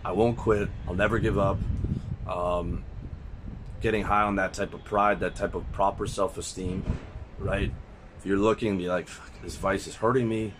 I 0.04 0.14
won't 0.14 0.38
quit. 0.38 0.70
I'll 0.88 0.96
never 0.96 1.20
give 1.20 1.38
up. 1.38 1.58
Um, 2.28 2.84
getting 3.82 4.04
high 4.04 4.24
on 4.24 4.38
that 4.38 4.54
type 4.54 4.74
of 4.74 4.84
pride, 4.84 5.20
that 5.20 5.36
type 5.36 5.54
of 5.54 5.70
proper 5.72 6.08
self-esteem, 6.08 6.84
right? 7.38 7.72
If 8.18 8.26
you're 8.26 8.38
looking, 8.38 8.78
be 8.78 8.88
like, 8.88 9.08
this 9.44 9.56
vice 9.56 9.88
is 9.88 9.96
hurting 9.96 10.28
me. 10.28 10.54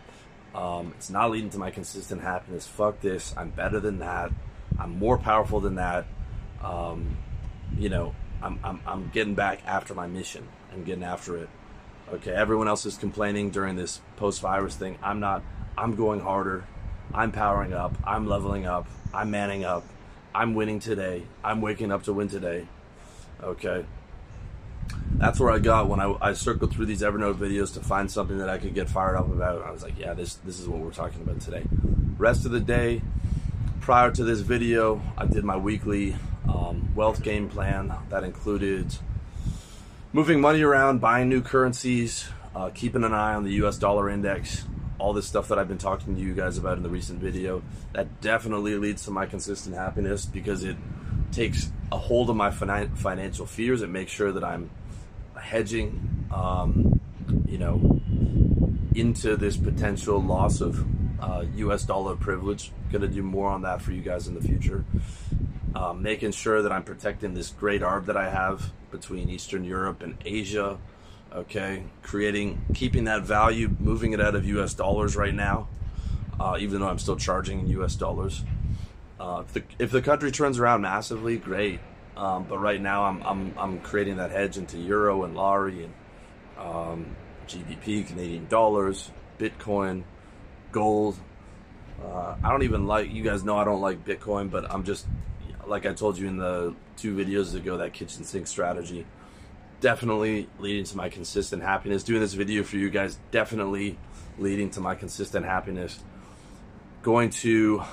Um, 0.54 0.94
it's 0.98 1.10
not 1.10 1.32
leading 1.32 1.50
to 1.52 1.58
my 1.58 1.72
consistent 1.72 2.22
happiness. 2.22 2.68
Fuck 2.68 3.02
this. 3.02 3.34
I'm 3.38 3.50
better 3.50 3.80
than 3.80 4.00
that. 4.00 4.32
I'm 4.78 5.00
more 5.00 5.18
powerful 5.18 5.60
than 5.60 5.76
that. 5.76 6.06
Um, 6.64 7.18
you 7.78 7.90
know, 7.90 8.16
I'm, 8.42 8.60
I'm, 8.64 8.80
I'm 8.86 9.10
getting 9.10 9.36
back 9.36 9.62
after 9.66 9.94
my 9.94 10.08
mission. 10.08 10.48
I'm 10.74 10.84
getting 10.84 11.04
after 11.04 11.38
it. 11.38 11.50
Okay, 12.14 12.32
everyone 12.32 12.68
else 12.68 12.86
is 12.86 12.98
complaining 12.98 13.50
during 13.50 13.76
this 13.76 14.00
post 14.18 14.42
virus 14.42 14.76
thing. 14.76 14.98
I'm 15.02 15.20
not. 15.20 15.44
I'm 15.78 15.96
going 15.96 16.20
harder. 16.20 16.66
I'm 17.14 17.32
powering 17.32 17.74
up. 17.74 17.98
I'm 18.06 18.28
leveling 18.28 18.66
up. 18.66 18.88
I'm 19.14 19.32
manning 19.32 19.66
up. 19.66 19.84
I'm 20.34 20.54
winning 20.54 20.80
today. 20.80 21.24
I'm 21.44 21.62
waking 21.62 21.92
up 21.92 22.04
to 22.04 22.14
win 22.14 22.28
today. 22.28 22.68
Okay. 23.42 23.86
That's 25.14 25.40
where 25.40 25.52
I 25.52 25.60
got 25.60 25.88
when 25.88 26.00
I, 26.00 26.16
I 26.22 26.34
circled 26.34 26.74
through 26.74 26.86
these 26.86 27.02
Evernote 27.02 27.36
videos 27.36 27.74
to 27.74 27.80
find 27.80 28.12
something 28.12 28.38
that 28.38 28.50
I 28.50 28.58
could 28.58 28.76
get 28.76 28.90
fired 28.90 29.16
up 29.16 29.30
about. 29.30 29.64
I 29.64 29.72
was 29.72 29.82
like, 29.82 29.98
yeah, 29.98 30.14
this 30.14 30.36
this 30.36 30.60
is 30.60 30.68
what 30.68 30.80
we're 30.80 30.92
talking 30.92 31.22
about 31.22 31.40
today. 31.40 31.64
Rest 32.18 32.46
of 32.46 32.52
the 32.52 32.60
day, 32.60 33.02
prior 33.82 34.12
to 34.12 34.24
this 34.24 34.42
video, 34.42 35.02
I 35.18 35.26
did 35.26 35.44
my 35.44 35.58
weekly 35.58 36.16
um, 36.48 36.90
wealth 36.96 37.24
game 37.24 37.50
plan 37.50 37.94
that 38.10 38.24
included 38.24 38.96
moving 40.14 40.40
money 40.40 40.62
around, 40.62 41.00
buying 41.00 41.30
new 41.30 41.42
currencies, 41.42 42.30
uh, 42.56 42.70
keeping 42.74 43.04
an 43.04 43.14
eye 43.14 43.34
on 43.34 43.44
the 43.44 43.52
US 43.64 43.78
dollar 43.78 44.10
index, 44.10 44.66
all 44.98 45.14
this 45.14 45.28
stuff 45.28 45.50
that 45.50 45.60
I've 45.60 45.68
been 45.68 45.78
talking 45.78 46.16
to 46.16 46.22
you 46.22 46.34
guys 46.34 46.58
about 46.58 46.78
in 46.78 46.84
the 46.84 46.90
recent 46.90 47.20
video. 47.20 47.62
That 47.94 48.22
definitely 48.22 48.76
leads 48.78 49.04
to 49.06 49.12
my 49.12 49.26
consistent 49.26 49.76
happiness 49.76 50.26
because 50.26 50.64
it 50.64 50.78
takes 51.32 51.70
a 51.92 51.98
hold 51.98 52.30
of 52.30 52.36
my 52.36 52.52
financial 52.52 53.46
fears. 53.46 53.82
It 53.82 53.90
makes 53.90 54.12
sure 54.12 54.32
that 54.32 54.44
I'm 54.44 54.70
hedging, 55.38 56.28
um, 56.34 57.00
you 57.46 57.58
know, 57.58 58.00
into 58.96 59.36
this 59.36 59.58
potential 59.58 60.22
loss 60.22 60.62
of 60.62 60.86
uh, 61.22 61.44
U.S. 61.58 61.84
dollar 61.84 62.16
privilege. 62.16 62.72
Going 62.92 63.02
to 63.02 63.08
do 63.08 63.22
more 63.22 63.50
on 63.50 63.64
that 63.64 63.82
for 63.82 63.92
you 63.92 64.02
guys 64.02 64.28
in 64.28 64.34
the 64.34 64.42
future. 64.42 64.86
Um, 65.76 66.02
making 66.02 66.32
sure 66.32 66.62
that 66.62 66.72
I'm 66.72 66.84
protecting 66.84 67.34
this 67.34 67.50
great 67.50 67.82
arb 67.82 68.06
that 68.06 68.16
I 68.16 68.30
have 68.30 68.72
between 68.92 69.30
Eastern 69.30 69.66
Europe 69.66 70.02
and 70.02 70.18
Asia. 70.24 70.78
Okay, 71.34 71.84
creating, 72.02 72.62
keeping 72.74 73.04
that 73.06 73.24
value, 73.24 73.76
moving 73.80 74.14
it 74.14 74.22
out 74.22 74.36
of 74.36 74.46
U.S. 74.46 74.74
dollars 74.74 75.18
right 75.18 75.34
now, 75.34 75.68
uh, 76.40 76.56
even 76.58 76.80
though 76.80 76.88
I'm 76.88 77.00
still 77.00 77.18
charging 77.18 77.60
in 77.60 77.68
U.S. 77.68 77.96
dollars. 77.96 78.46
Uh, 79.20 79.44
if 79.46 79.54
the 79.54 79.64
if 79.80 79.92
the 79.92 80.02
country 80.02 80.32
turns 80.32 80.60
around 80.60 80.82
massively, 80.82 81.38
great. 81.38 81.82
Um, 82.16 82.46
but 82.48 82.60
right 82.60 82.80
now, 82.80 83.04
I'm, 83.04 83.22
I'm 83.24 83.54
I'm 83.58 83.80
creating 83.82 84.18
that 84.18 84.32
hedge 84.32 84.58
into 84.58 84.78
euro 84.78 85.24
and 85.24 85.36
lari 85.36 85.84
and 85.84 85.94
um, 86.58 87.16
GBP, 87.48 88.08
Canadian 88.08 88.48
dollars, 88.48 89.12
Bitcoin, 89.38 90.04
gold. 90.72 91.18
Uh, 92.04 92.36
I 92.44 92.50
don't 92.50 92.64
even 92.64 92.88
like 92.88 93.12
you 93.12 93.24
guys 93.24 93.44
know 93.44 93.58
I 93.58 93.66
don't 93.66 93.82
like 93.82 94.06
Bitcoin, 94.06 94.50
but 94.50 94.72
I'm 94.72 94.84
just 94.84 95.06
like 95.68 95.86
I 95.86 95.94
told 95.94 96.18
you 96.18 96.28
in 96.28 96.38
the 96.38 96.76
two 96.98 97.16
videos 97.16 97.56
ago 97.56 97.78
that 97.78 97.94
kitchen 97.94 98.24
sink 98.24 98.48
strategy. 98.48 99.06
Definitely 99.82 100.48
leading 100.60 100.86
to 100.86 100.98
my 100.98 101.10
consistent 101.10 101.62
happiness. 101.62 102.04
Doing 102.04 102.22
this 102.22 102.34
video 102.34 102.64
for 102.64 102.78
you 102.78 102.90
guys, 102.90 103.18
definitely 103.32 103.98
leading 104.38 104.70
to 104.72 104.82
my 104.82 104.96
consistent 104.96 105.46
happiness. 105.46 106.00
Going 107.04 107.30
to 107.32 107.84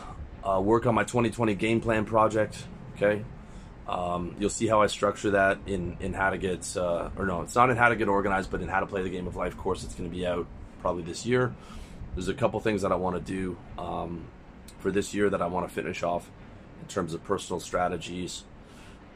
uh, 0.43 0.61
work 0.61 0.87
on 0.87 0.95
my 0.95 1.05
2020 1.05 1.55
game 1.55 1.81
plan 1.81 2.05
project. 2.05 2.65
Okay, 2.97 3.25
um, 3.89 4.37
you'll 4.39 4.51
see 4.51 4.67
how 4.67 4.83
I 4.83 4.87
structure 4.87 5.33
that 5.33 5.59
in 5.67 5.97
in 6.01 6.13
how 6.13 6.31
to 6.31 6.39
get 6.39 6.77
uh, 6.77 7.11
or 7.17 7.27
no, 7.27 7.43
it's 7.43 7.55
not 7.55 7.71
in 7.71 7.77
how 7.77 7.89
to 7.89 7.97
get 7.97 8.09
organized, 8.09 8.51
but 8.51 8.61
in 8.61 8.69
how 8.69 8.81
to 8.81 8.87
play 8.87 9.03
the 9.03 9.11
game 9.11 9.27
of 9.27 9.37
life 9.37 9.57
course. 9.57 9.85
It's 9.85 9.95
going 9.95 10.09
to 10.09 10.15
be 10.15 10.27
out 10.27 10.47
probably 10.81 11.03
this 11.03 11.27
year. 11.27 11.55
There's 12.15 12.29
a 12.29 12.35
couple 12.35 12.61
things 12.61 12.83
that 12.83 12.93
I 12.93 12.97
want 12.97 13.17
to 13.17 13.33
do 13.33 13.57
um, 13.79 14.27
for 14.81 14.91
this 14.91 15.15
year 15.15 15.31
that 15.31 15.41
I 15.41 15.47
want 15.47 15.67
to 15.67 15.75
finish 15.75 16.03
off 16.03 16.31
in 16.83 16.89
terms 16.89 17.15
of 17.15 17.25
personal 17.25 17.61
strategies. 17.61 18.45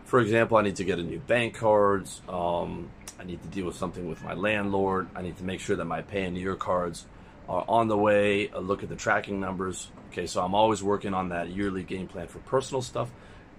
For 0.04 0.20
example, 0.20 0.56
I 0.56 0.62
need 0.62 0.76
to 0.76 0.84
get 0.84 0.98
a 0.98 1.02
new 1.02 1.18
bank 1.18 1.56
cards. 1.56 2.22
Um, 2.28 2.90
I 3.18 3.24
need 3.24 3.42
to 3.42 3.48
deal 3.48 3.66
with 3.66 3.76
something 3.76 4.08
with 4.08 4.22
my 4.22 4.34
landlord. 4.34 5.08
I 5.14 5.22
need 5.22 5.36
to 5.38 5.44
make 5.44 5.60
sure 5.60 5.76
that 5.76 5.84
my 5.84 6.02
Payoneer 6.02 6.58
cards 6.58 7.06
are 7.48 7.64
on 7.68 7.88
the 7.88 7.96
way. 7.96 8.48
A 8.50 8.60
look 8.60 8.82
at 8.82 8.88
the 8.88 8.96
tracking 8.96 9.40
numbers. 9.40 9.90
Okay, 10.10 10.26
so 10.26 10.42
I'm 10.42 10.54
always 10.54 10.82
working 10.82 11.12
on 11.12 11.30
that 11.30 11.50
yearly 11.50 11.82
game 11.82 12.06
plan 12.06 12.28
for 12.28 12.38
personal 12.40 12.82
stuff. 12.82 13.10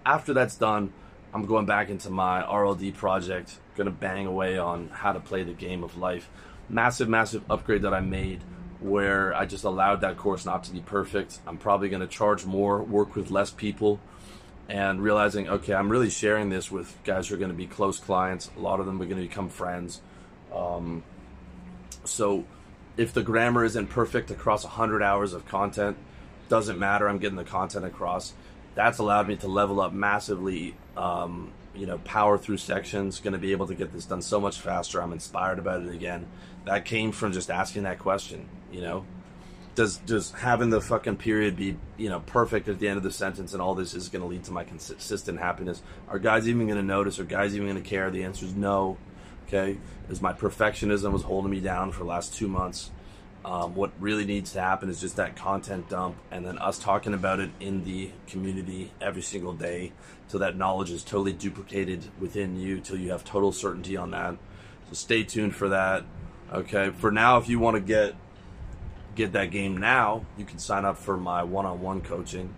After 0.05 0.33
that's 0.33 0.55
done, 0.55 0.93
I'm 1.33 1.45
going 1.45 1.65
back 1.65 1.89
into 1.89 2.09
my 2.09 2.41
RLD 2.41 2.95
project. 2.95 3.59
Gonna 3.75 3.91
bang 3.91 4.25
away 4.25 4.57
on 4.57 4.87
how 4.87 5.11
to 5.11 5.19
play 5.19 5.43
the 5.43 5.53
game 5.53 5.83
of 5.83 5.97
life. 5.97 6.29
Massive, 6.69 7.09
massive 7.09 7.43
upgrade 7.51 7.81
that 7.81 7.93
I 7.93 7.99
made 7.99 8.41
where 8.79 9.33
I 9.33 9.45
just 9.45 9.63
allowed 9.63 10.01
that 10.01 10.17
course 10.17 10.45
not 10.45 10.63
to 10.65 10.71
be 10.71 10.81
perfect. 10.81 11.39
I'm 11.47 11.57
probably 11.57 11.89
gonna 11.89 12.07
charge 12.07 12.45
more, 12.45 12.81
work 12.81 13.15
with 13.15 13.31
less 13.31 13.51
people, 13.51 13.99
and 14.69 15.01
realizing, 15.01 15.47
okay, 15.49 15.73
I'm 15.73 15.89
really 15.89 16.09
sharing 16.09 16.49
this 16.49 16.71
with 16.71 16.95
guys 17.03 17.27
who 17.27 17.35
are 17.35 17.37
gonna 17.37 17.53
be 17.53 17.67
close 17.67 17.99
clients. 17.99 18.49
A 18.57 18.59
lot 18.59 18.79
of 18.79 18.85
them 18.85 19.01
are 19.01 19.05
gonna 19.05 19.21
become 19.21 19.49
friends. 19.49 20.01
Um, 20.53 21.03
so 22.03 22.45
if 22.97 23.13
the 23.13 23.23
grammar 23.23 23.63
isn't 23.63 23.87
perfect 23.87 24.31
across 24.31 24.63
100 24.63 25.01
hours 25.03 25.33
of 25.33 25.47
content, 25.47 25.97
doesn't 26.49 26.79
matter. 26.79 27.07
I'm 27.07 27.19
getting 27.19 27.37
the 27.37 27.43
content 27.43 27.85
across. 27.85 28.33
That's 28.75 28.99
allowed 28.99 29.27
me 29.27 29.35
to 29.37 29.47
level 29.47 29.81
up 29.81 29.93
massively. 29.93 30.75
Um, 30.95 31.51
you 31.77 31.85
know, 31.85 31.99
power 31.99 32.37
through 32.37 32.57
sections. 32.57 33.19
Going 33.19 33.33
to 33.33 33.39
be 33.39 33.51
able 33.51 33.67
to 33.67 33.75
get 33.75 33.93
this 33.93 34.05
done 34.05 34.21
so 34.21 34.39
much 34.39 34.59
faster. 34.59 35.01
I'm 35.01 35.13
inspired 35.13 35.59
about 35.59 35.83
it 35.83 35.93
again. 35.93 36.27
That 36.65 36.85
came 36.85 37.11
from 37.11 37.31
just 37.31 37.49
asking 37.49 37.83
that 37.83 37.99
question. 37.99 38.47
You 38.71 38.81
know, 38.81 39.05
does 39.75 39.97
does 39.97 40.31
having 40.31 40.69
the 40.69 40.81
fucking 40.81 41.17
period 41.17 41.55
be 41.55 41.77
you 41.97 42.09
know 42.09 42.19
perfect 42.21 42.67
at 42.67 42.79
the 42.79 42.87
end 42.87 42.97
of 42.97 43.03
the 43.03 43.11
sentence 43.11 43.53
and 43.53 43.61
all 43.61 43.75
this 43.75 43.93
is 43.93 44.09
going 44.09 44.21
to 44.21 44.27
lead 44.27 44.43
to 44.45 44.51
my 44.51 44.63
consistent 44.63 45.39
happiness? 45.39 45.81
Are 46.09 46.19
guys 46.19 46.49
even 46.49 46.67
going 46.67 46.79
to 46.79 46.85
notice? 46.85 47.19
Are 47.19 47.23
guys 47.23 47.55
even 47.55 47.67
going 47.67 47.81
to 47.81 47.87
care? 47.87 48.09
The 48.09 48.23
answer 48.23 48.45
is 48.45 48.55
no. 48.55 48.97
Okay, 49.47 49.77
is 50.09 50.21
my 50.21 50.33
perfectionism 50.33 51.13
was 51.13 51.21
holding 51.21 51.51
me 51.51 51.61
down 51.61 51.91
for 51.91 51.99
the 51.99 52.09
last 52.09 52.35
two 52.35 52.49
months. 52.49 52.91
Um, 53.47 53.75
what 53.75 53.91
really 54.01 54.25
needs 54.25 54.51
to 54.53 54.59
happen 54.59 54.89
is 54.89 54.99
just 54.99 55.15
that 55.15 55.37
content 55.37 55.87
dump 55.87 56.17
and 56.31 56.45
then 56.45 56.57
us 56.57 56.77
talking 56.77 57.13
about 57.13 57.39
it 57.39 57.49
in 57.61 57.85
the 57.85 58.11
community 58.27 58.91
every 58.99 59.21
single 59.21 59.53
day 59.53 59.93
so 60.27 60.39
that 60.39 60.57
knowledge 60.57 60.91
is 60.91 61.01
totally 61.01 61.31
duplicated 61.31 62.03
within 62.19 62.59
you 62.59 62.81
till 62.81 62.97
you 62.97 63.11
have 63.11 63.23
total 63.23 63.53
certainty 63.53 63.95
on 63.95 64.11
that. 64.11 64.35
So 64.89 64.95
stay 64.95 65.23
tuned 65.23 65.55
for 65.55 65.69
that. 65.69 66.03
Okay. 66.51 66.89
For 66.89 67.09
now, 67.09 67.37
if 67.37 67.47
you 67.47 67.57
want 67.57 67.75
to 67.75 67.79
get 67.79 68.15
get 69.15 69.31
that 69.31 69.49
game 69.49 69.77
now, 69.77 70.25
you 70.37 70.43
can 70.43 70.59
sign 70.59 70.83
up 70.83 70.97
for 70.97 71.15
my 71.15 71.43
one-on-one 71.43 72.01
coaching. 72.01 72.53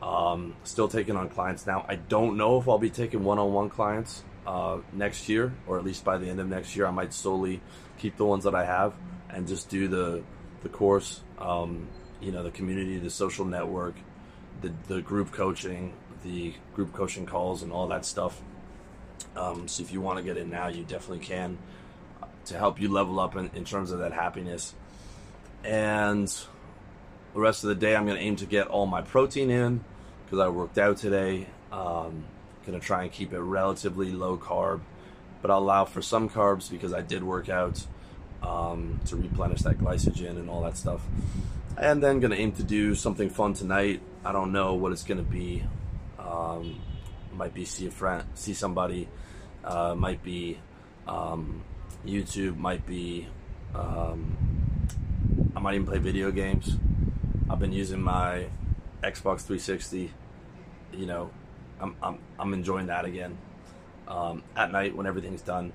Um, 0.00 0.56
still 0.64 0.88
taking 0.88 1.16
on 1.16 1.28
clients 1.28 1.66
now. 1.66 1.84
I 1.86 1.96
don't 1.96 2.38
know 2.38 2.58
if 2.58 2.66
I'll 2.66 2.78
be 2.78 2.88
taking 2.88 3.24
one-on-one 3.24 3.68
clients 3.68 4.24
uh, 4.46 4.78
next 4.94 5.28
year, 5.28 5.52
or 5.66 5.78
at 5.78 5.84
least 5.84 6.02
by 6.02 6.16
the 6.16 6.30
end 6.30 6.40
of 6.40 6.48
next 6.48 6.74
year. 6.76 6.86
I 6.86 6.90
might 6.92 7.12
solely 7.12 7.60
keep 7.98 8.16
the 8.16 8.24
ones 8.24 8.44
that 8.44 8.54
I 8.54 8.64
have 8.64 8.94
and 9.34 9.46
just 9.46 9.68
do 9.68 9.88
the 9.88 10.22
the 10.62 10.68
course, 10.68 11.20
um, 11.38 11.88
you 12.20 12.32
know, 12.32 12.42
the 12.42 12.50
community, 12.50 12.98
the 12.98 13.10
social 13.10 13.44
network, 13.44 13.94
the 14.60 14.72
the 14.88 15.00
group 15.02 15.32
coaching, 15.32 15.94
the 16.22 16.54
group 16.74 16.92
coaching 16.92 17.26
calls, 17.26 17.62
and 17.62 17.72
all 17.72 17.88
that 17.88 18.04
stuff. 18.04 18.40
Um, 19.36 19.68
so 19.68 19.82
if 19.82 19.92
you 19.92 20.00
want 20.00 20.18
to 20.18 20.24
get 20.24 20.36
in 20.36 20.50
now, 20.50 20.68
you 20.68 20.82
definitely 20.84 21.24
can 21.24 21.58
to 22.46 22.56
help 22.56 22.80
you 22.80 22.90
level 22.90 23.20
up 23.20 23.36
in, 23.36 23.50
in 23.54 23.64
terms 23.64 23.90
of 23.92 24.00
that 24.00 24.12
happiness. 24.12 24.74
and 25.64 26.28
the 27.34 27.40
rest 27.40 27.62
of 27.62 27.68
the 27.68 27.76
day 27.76 27.94
I'm 27.94 28.06
going 28.06 28.16
to 28.16 28.22
aim 28.22 28.36
to 28.36 28.46
get 28.46 28.66
all 28.66 28.86
my 28.86 29.02
protein 29.02 29.50
in 29.50 29.84
because 30.24 30.40
I 30.40 30.48
worked 30.48 30.78
out 30.78 30.96
today. 30.96 31.46
Um, 31.70 32.24
going 32.66 32.78
to 32.78 32.84
try 32.84 33.04
and 33.04 33.12
keep 33.12 33.32
it 33.32 33.40
relatively 33.40 34.12
low 34.12 34.36
carb, 34.36 34.80
but 35.40 35.50
I'll 35.50 35.58
allow 35.58 35.84
for 35.84 36.02
some 36.02 36.28
carbs 36.28 36.70
because 36.70 36.92
I 36.92 37.00
did 37.00 37.22
work 37.22 37.48
out 37.48 37.86
um, 38.42 39.00
to 39.06 39.16
replenish 39.16 39.62
that 39.62 39.78
glycogen 39.78 40.30
and 40.30 40.48
all 40.48 40.62
that 40.62 40.76
stuff. 40.76 41.02
And 41.76 42.02
then 42.02 42.20
going 42.20 42.32
to 42.32 42.38
aim 42.38 42.52
to 42.52 42.62
do 42.62 42.94
something 42.94 43.30
fun 43.30 43.54
tonight. 43.54 44.00
I 44.24 44.32
don't 44.32 44.52
know 44.52 44.74
what 44.74 44.92
it's 44.92 45.04
going 45.04 45.18
to 45.18 45.30
be. 45.30 45.64
Um, 46.18 46.80
might 47.32 47.54
be 47.54 47.64
see 47.64 47.86
a 47.86 47.90
friend, 47.90 48.24
see 48.34 48.54
somebody. 48.54 49.08
Uh, 49.64 49.94
might 49.94 50.22
be 50.22 50.58
um, 51.06 51.62
YouTube. 52.06 52.56
Might 52.56 52.86
be. 52.86 53.28
Um, 53.74 54.36
I 55.54 55.60
might 55.60 55.74
even 55.74 55.86
play 55.86 55.98
video 55.98 56.30
games. 56.30 56.76
I've 57.48 57.58
been 57.58 57.72
using 57.72 58.00
my 58.00 58.46
Xbox 59.02 59.42
360. 59.42 60.12
You 60.92 61.06
know, 61.06 61.30
I'm 61.80 61.96
I'm, 62.02 62.18
I'm 62.38 62.52
enjoying 62.52 62.86
that 62.86 63.04
again 63.04 63.38
um, 64.10 64.42
at 64.56 64.72
night 64.72 64.94
when 64.94 65.06
everything's 65.06 65.42
done. 65.42 65.72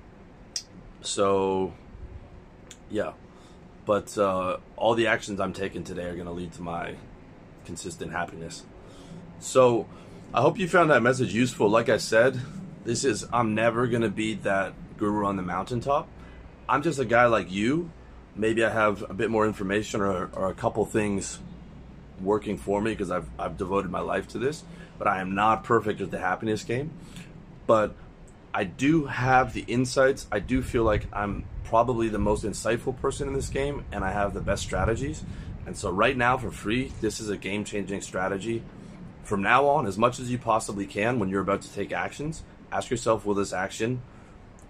So, 1.02 1.74
yeah. 2.90 3.14
But 3.86 4.18
uh, 4.18 4.58
all 4.76 4.96
the 4.96 5.08
actions 5.08 5.40
I'm 5.40 5.54
taking 5.54 5.84
today 5.84 6.06
are 6.06 6.16
going 6.16 6.26
to 6.26 6.32
lead 6.32 6.54
to 6.54 6.62
my 6.62 6.96
consistent 7.66 8.12
happiness. 8.12 8.64
So, 9.40 9.88
I 10.34 10.42
hope 10.42 10.58
you 10.58 10.68
found 10.68 10.90
that 10.90 11.02
message 11.02 11.34
useful. 11.34 11.70
Like 11.70 11.88
I 11.88 11.98
said, 11.98 12.40
this 12.84 13.04
is 13.06 13.26
I'm 13.32 13.56
never 13.56 13.88
going 13.88 14.02
to 14.02 14.10
be 14.10 14.34
that 14.36 14.74
guru 14.98 15.26
on 15.26 15.38
the 15.38 15.44
mountaintop. 15.44 16.08
I'm 16.68 16.82
just 16.82 17.00
a 17.00 17.06
guy 17.06 17.26
like 17.26 17.52
you. 17.52 17.92
Maybe 18.36 18.64
I 18.64 18.70
have 18.70 19.04
a 19.10 19.14
bit 19.14 19.30
more 19.30 19.46
information 19.46 20.02
or, 20.02 20.30
or 20.34 20.50
a 20.50 20.54
couple 20.54 20.84
things 20.86 21.40
working 22.20 22.58
for 22.58 22.82
me 22.82 22.92
because 22.92 23.12
I've, 23.12 23.30
I've 23.40 23.58
devoted 23.58 23.92
my 23.92 24.00
life 24.00 24.28
to 24.30 24.40
this, 24.40 24.64
but 24.98 25.08
I 25.08 25.22
am 25.22 25.36
not 25.36 25.64
perfect 25.64 26.02
at 26.02 26.12
the 26.12 26.20
happiness 26.20 26.64
game. 26.64 26.92
But 27.68 27.96
I 28.54 28.64
do 28.64 29.06
have 29.06 29.54
the 29.54 29.62
insights. 29.62 30.28
I 30.32 30.40
do 30.40 30.62
feel 30.62 30.84
like 30.84 31.08
I'm 31.14 31.46
probably 31.66 32.08
the 32.08 32.20
most 32.20 32.44
insightful 32.44 32.96
person 33.00 33.28
in 33.28 33.34
this 33.34 33.50
game, 33.50 33.84
and 33.92 34.04
I 34.04 34.12
have 34.12 34.34
the 34.34 34.42
best 34.42 34.64
strategies. 34.64 35.24
And 35.66 35.76
so, 35.76 35.90
right 35.90 36.16
now, 36.16 36.38
for 36.38 36.52
free, 36.52 36.94
this 37.02 37.20
is 37.20 37.30
a 37.30 37.38
game 37.38 37.66
changing 37.66 38.02
strategy. 38.02 38.64
From 39.24 39.42
now 39.42 39.68
on, 39.68 39.88
as 39.88 39.98
much 39.98 40.20
as 40.20 40.30
you 40.30 40.38
possibly 40.38 40.86
can 40.86 41.20
when 41.20 41.30
you're 41.30 41.42
about 41.42 41.64
to 41.64 41.74
take 41.74 41.92
actions, 41.92 42.44
ask 42.72 42.90
yourself 42.90 43.26
will 43.26 43.34
this 43.34 43.54
action 43.54 44.02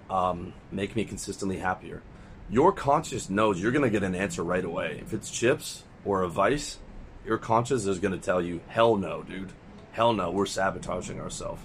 um, 0.09 0.53
make 0.71 0.95
me 0.95 1.03
consistently 1.03 1.57
happier? 1.57 2.01
Your 2.49 2.71
conscious 2.71 3.29
knows 3.29 3.61
you're 3.61 3.71
going 3.71 3.83
to 3.83 3.89
get 3.89 4.03
an 4.03 4.15
answer 4.15 4.43
right 4.43 4.63
away. 4.63 4.99
If 5.01 5.13
it's 5.13 5.29
chips 5.29 5.83
or 6.05 6.21
a 6.21 6.29
vice, 6.29 6.77
your 7.25 7.37
conscience 7.37 7.85
is 7.85 7.99
going 7.99 8.13
to 8.13 8.23
tell 8.23 8.41
you, 8.41 8.61
hell 8.67 8.95
no, 8.95 9.23
dude. 9.23 9.51
Hell 9.91 10.13
no, 10.13 10.29
we're 10.31 10.45
sabotaging 10.45 11.19
ourselves. 11.19 11.61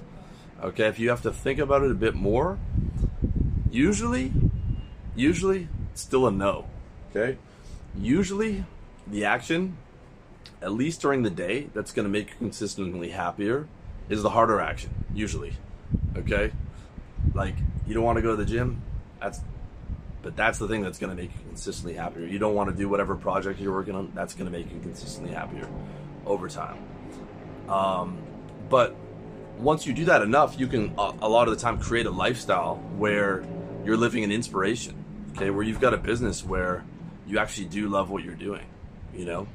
Okay, 0.62 0.86
if 0.86 0.98
you 0.98 1.10
have 1.10 1.22
to 1.22 1.32
think 1.32 1.58
about 1.58 1.82
it 1.82 1.90
a 1.90 1.94
bit 1.94 2.14
more, 2.14 2.58
usually, 3.70 4.32
usually, 5.14 5.68
still 5.94 6.26
a 6.26 6.30
no. 6.30 6.66
Okay? 7.10 7.38
Usually, 7.96 8.64
the 9.06 9.24
action, 9.24 9.76
at 10.62 10.72
least 10.72 11.00
during 11.00 11.22
the 11.22 11.30
day, 11.30 11.68
that's 11.74 11.92
going 11.92 12.04
to 12.04 12.10
make 12.10 12.30
you 12.30 12.36
consistently 12.38 13.10
happier 13.10 13.66
is 14.08 14.22
the 14.22 14.30
harder 14.30 14.60
action, 14.60 14.90
usually. 15.14 15.54
Okay? 16.16 16.52
Like, 17.34 17.54
you 17.86 17.94
don't 17.94 18.04
want 18.04 18.16
to 18.16 18.22
go 18.22 18.30
to 18.30 18.36
the 18.36 18.44
gym? 18.44 18.82
That's 19.20 19.40
but 20.22 20.36
that's 20.36 20.58
the 20.58 20.68
thing 20.68 20.82
that's 20.82 20.98
going 20.98 21.14
to 21.14 21.20
make 21.20 21.32
you 21.32 21.40
consistently 21.48 21.94
happier. 21.94 22.26
You 22.26 22.38
don't 22.38 22.54
want 22.54 22.70
to 22.70 22.76
do 22.76 22.88
whatever 22.88 23.16
project 23.16 23.58
you're 23.60 23.72
working 23.72 23.94
on. 23.94 24.12
That's 24.14 24.34
going 24.34 24.50
to 24.50 24.56
make 24.56 24.70
you 24.70 24.78
consistently 24.80 25.32
happier 25.32 25.66
over 26.26 26.48
time. 26.48 26.76
Um, 27.68 28.18
but 28.68 28.94
once 29.58 29.86
you 29.86 29.92
do 29.92 30.04
that 30.06 30.22
enough, 30.22 30.58
you 30.58 30.66
can 30.66 30.94
a, 30.98 31.14
a 31.22 31.28
lot 31.28 31.48
of 31.48 31.54
the 31.54 31.60
time 31.60 31.78
create 31.78 32.06
a 32.06 32.10
lifestyle 32.10 32.76
where 32.96 33.44
you're 33.84 33.96
living 33.96 34.24
an 34.24 34.32
inspiration. 34.32 34.99
Okay, 35.36 35.50
where 35.50 35.62
you've 35.62 35.80
got 35.80 35.94
a 35.94 35.98
business 35.98 36.44
where 36.44 36.84
you 37.26 37.38
actually 37.38 37.66
do 37.66 37.88
love 37.88 38.10
what 38.10 38.24
you're 38.24 38.34
doing. 38.34 38.66
You 39.14 39.24
know, 39.24 39.48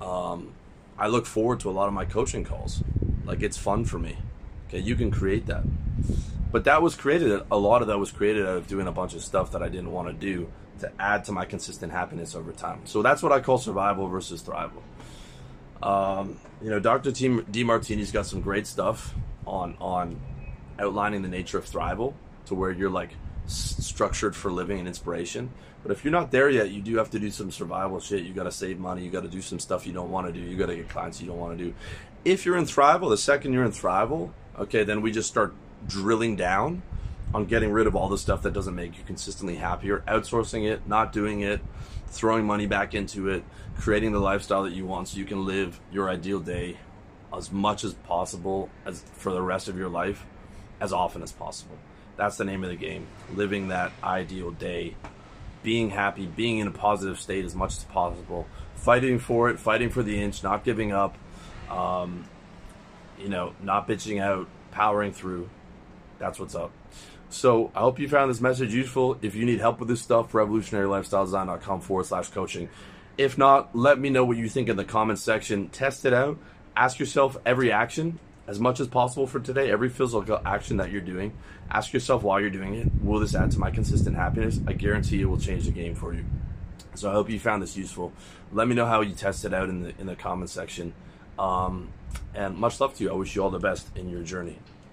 um, 0.00 0.52
I 0.98 1.08
look 1.08 1.26
forward 1.26 1.60
to 1.60 1.70
a 1.70 1.72
lot 1.72 1.88
of 1.88 1.94
my 1.94 2.04
coaching 2.04 2.44
calls. 2.44 2.82
Like 3.24 3.42
it's 3.42 3.56
fun 3.56 3.84
for 3.84 3.98
me. 3.98 4.16
Okay, 4.68 4.78
you 4.78 4.96
can 4.96 5.10
create 5.10 5.46
that. 5.46 5.64
But 6.50 6.64
that 6.64 6.82
was 6.82 6.94
created, 6.94 7.42
a 7.50 7.56
lot 7.56 7.80
of 7.82 7.88
that 7.88 7.98
was 7.98 8.10
created 8.10 8.46
out 8.46 8.56
of 8.56 8.66
doing 8.66 8.86
a 8.86 8.92
bunch 8.92 9.14
of 9.14 9.22
stuff 9.22 9.52
that 9.52 9.62
I 9.62 9.68
didn't 9.68 9.90
want 9.90 10.08
to 10.08 10.14
do 10.14 10.50
to 10.80 10.92
add 10.98 11.24
to 11.24 11.32
my 11.32 11.44
consistent 11.44 11.92
happiness 11.92 12.34
over 12.34 12.52
time. 12.52 12.82
So 12.84 13.00
that's 13.00 13.22
what 13.22 13.32
I 13.32 13.40
call 13.40 13.58
survival 13.58 14.08
versus 14.08 14.42
thrival. 14.42 14.82
Um, 15.82 16.38
you 16.62 16.70
know, 16.70 16.78
Dr. 16.78 17.10
team 17.10 17.44
Demartini's 17.50 18.12
got 18.12 18.26
some 18.26 18.40
great 18.40 18.66
stuff 18.66 19.14
on 19.46 19.76
on 19.80 20.20
outlining 20.78 21.22
the 21.22 21.28
nature 21.28 21.58
of 21.58 21.64
thrival 21.64 22.14
to 22.46 22.54
where 22.54 22.70
you're 22.70 22.90
like 22.90 23.10
structured 23.46 24.34
for 24.34 24.50
living 24.50 24.78
and 24.78 24.88
inspiration. 24.88 25.50
But 25.82 25.92
if 25.92 26.04
you're 26.04 26.12
not 26.12 26.30
there 26.30 26.48
yet, 26.48 26.70
you 26.70 26.80
do 26.80 26.96
have 26.96 27.10
to 27.10 27.18
do 27.18 27.30
some 27.30 27.50
survival 27.50 27.98
shit. 27.98 28.22
You 28.22 28.32
got 28.32 28.44
to 28.44 28.52
save 28.52 28.78
money. 28.78 29.04
You 29.04 29.10
got 29.10 29.22
to 29.22 29.28
do 29.28 29.42
some 29.42 29.58
stuff 29.58 29.86
you 29.86 29.92
don't 29.92 30.10
want 30.10 30.26
to 30.28 30.32
do. 30.32 30.40
You 30.40 30.56
got 30.56 30.66
to 30.66 30.76
get 30.76 30.88
clients 30.88 31.20
you 31.20 31.26
don't 31.26 31.38
want 31.38 31.58
to 31.58 31.64
do. 31.64 31.74
If 32.24 32.46
you're 32.46 32.56
in 32.56 32.64
thrival, 32.64 33.10
the 33.10 33.16
second 33.16 33.52
you're 33.52 33.64
in 33.64 33.72
thrival, 33.72 34.30
okay, 34.58 34.84
then 34.84 35.02
we 35.02 35.10
just 35.10 35.28
start 35.28 35.54
drilling 35.88 36.36
down 36.36 36.82
on 37.34 37.46
getting 37.46 37.72
rid 37.72 37.86
of 37.86 37.96
all 37.96 38.08
the 38.08 38.18
stuff 38.18 38.42
that 38.42 38.52
doesn't 38.52 38.74
make 38.74 38.96
you 38.96 39.04
consistently 39.04 39.56
happier, 39.56 40.04
outsourcing 40.06 40.70
it, 40.70 40.86
not 40.86 41.12
doing 41.12 41.40
it, 41.40 41.60
throwing 42.06 42.44
money 42.44 42.66
back 42.66 42.94
into 42.94 43.28
it, 43.28 43.42
creating 43.76 44.12
the 44.12 44.20
lifestyle 44.20 44.62
that 44.62 44.72
you 44.72 44.86
want 44.86 45.08
so 45.08 45.18
you 45.18 45.24
can 45.24 45.44
live 45.44 45.80
your 45.90 46.08
ideal 46.08 46.38
day 46.38 46.76
as 47.34 47.50
much 47.50 47.84
as 47.84 47.94
possible 47.94 48.68
as 48.84 49.02
for 49.14 49.32
the 49.32 49.40
rest 49.40 49.66
of 49.66 49.78
your 49.78 49.88
life 49.88 50.26
as 50.80 50.92
often 50.92 51.22
as 51.22 51.32
possible. 51.32 51.76
That's 52.22 52.36
the 52.36 52.44
name 52.44 52.62
of 52.62 52.70
the 52.70 52.76
game. 52.76 53.08
Living 53.34 53.66
that 53.68 53.90
ideal 54.00 54.52
day, 54.52 54.94
being 55.64 55.90
happy, 55.90 56.24
being 56.24 56.58
in 56.58 56.68
a 56.68 56.70
positive 56.70 57.18
state 57.18 57.44
as 57.44 57.52
much 57.52 57.76
as 57.76 57.82
possible, 57.82 58.46
fighting 58.76 59.18
for 59.18 59.50
it, 59.50 59.58
fighting 59.58 59.90
for 59.90 60.04
the 60.04 60.22
inch, 60.22 60.44
not 60.44 60.62
giving 60.62 60.92
up, 60.92 61.18
um, 61.68 62.24
you 63.18 63.28
know, 63.28 63.54
not 63.60 63.88
bitching 63.88 64.22
out, 64.22 64.46
powering 64.70 65.12
through, 65.12 65.50
that's 66.20 66.38
what's 66.38 66.54
up. 66.54 66.70
So 67.28 67.72
I 67.74 67.80
hope 67.80 67.98
you 67.98 68.08
found 68.08 68.30
this 68.30 68.40
message 68.40 68.72
useful. 68.72 69.18
If 69.20 69.34
you 69.34 69.44
need 69.44 69.58
help 69.58 69.80
with 69.80 69.88
this 69.88 70.00
stuff, 70.00 70.30
revolutionarylifestyledesign.com 70.30 71.80
forward 71.80 72.06
slash 72.06 72.28
coaching. 72.28 72.68
If 73.18 73.36
not, 73.36 73.74
let 73.74 73.98
me 73.98 74.10
know 74.10 74.24
what 74.24 74.36
you 74.36 74.48
think 74.48 74.68
in 74.68 74.76
the 74.76 74.84
comments 74.84 75.22
section. 75.22 75.70
Test 75.70 76.04
it 76.04 76.12
out. 76.12 76.38
Ask 76.76 77.00
yourself 77.00 77.36
every 77.44 77.72
action 77.72 78.20
as 78.46 78.58
much 78.58 78.80
as 78.80 78.88
possible 78.88 79.26
for 79.26 79.40
today, 79.40 79.70
every 79.70 79.88
physical 79.88 80.40
action 80.44 80.76
that 80.78 80.90
you're 80.90 81.00
doing. 81.00 81.32
Ask 81.70 81.92
yourself 81.92 82.22
while 82.22 82.40
you're 82.40 82.50
doing 82.50 82.74
it, 82.74 82.90
will 83.02 83.20
this 83.20 83.34
add 83.34 83.50
to 83.52 83.58
my 83.58 83.70
consistent 83.70 84.16
happiness? 84.16 84.60
I 84.66 84.72
guarantee 84.72 85.22
it 85.22 85.26
will 85.26 85.38
change 85.38 85.64
the 85.64 85.70
game 85.70 85.94
for 85.94 86.12
you. 86.12 86.24
So 86.94 87.08
I 87.08 87.12
hope 87.12 87.30
you 87.30 87.38
found 87.38 87.62
this 87.62 87.76
useful. 87.76 88.12
Let 88.52 88.68
me 88.68 88.74
know 88.74 88.84
how 88.86 89.00
you 89.00 89.14
test 89.14 89.44
it 89.44 89.54
out 89.54 89.68
in 89.68 89.82
the 89.82 89.94
in 89.98 90.06
the 90.06 90.16
comment 90.16 90.50
section. 90.50 90.92
Um, 91.38 91.88
and 92.34 92.56
much 92.56 92.80
love 92.80 92.94
to 92.96 93.04
you. 93.04 93.10
I 93.10 93.14
wish 93.14 93.34
you 93.34 93.42
all 93.42 93.50
the 93.50 93.58
best 93.58 93.88
in 93.96 94.10
your 94.10 94.22
journey. 94.22 94.58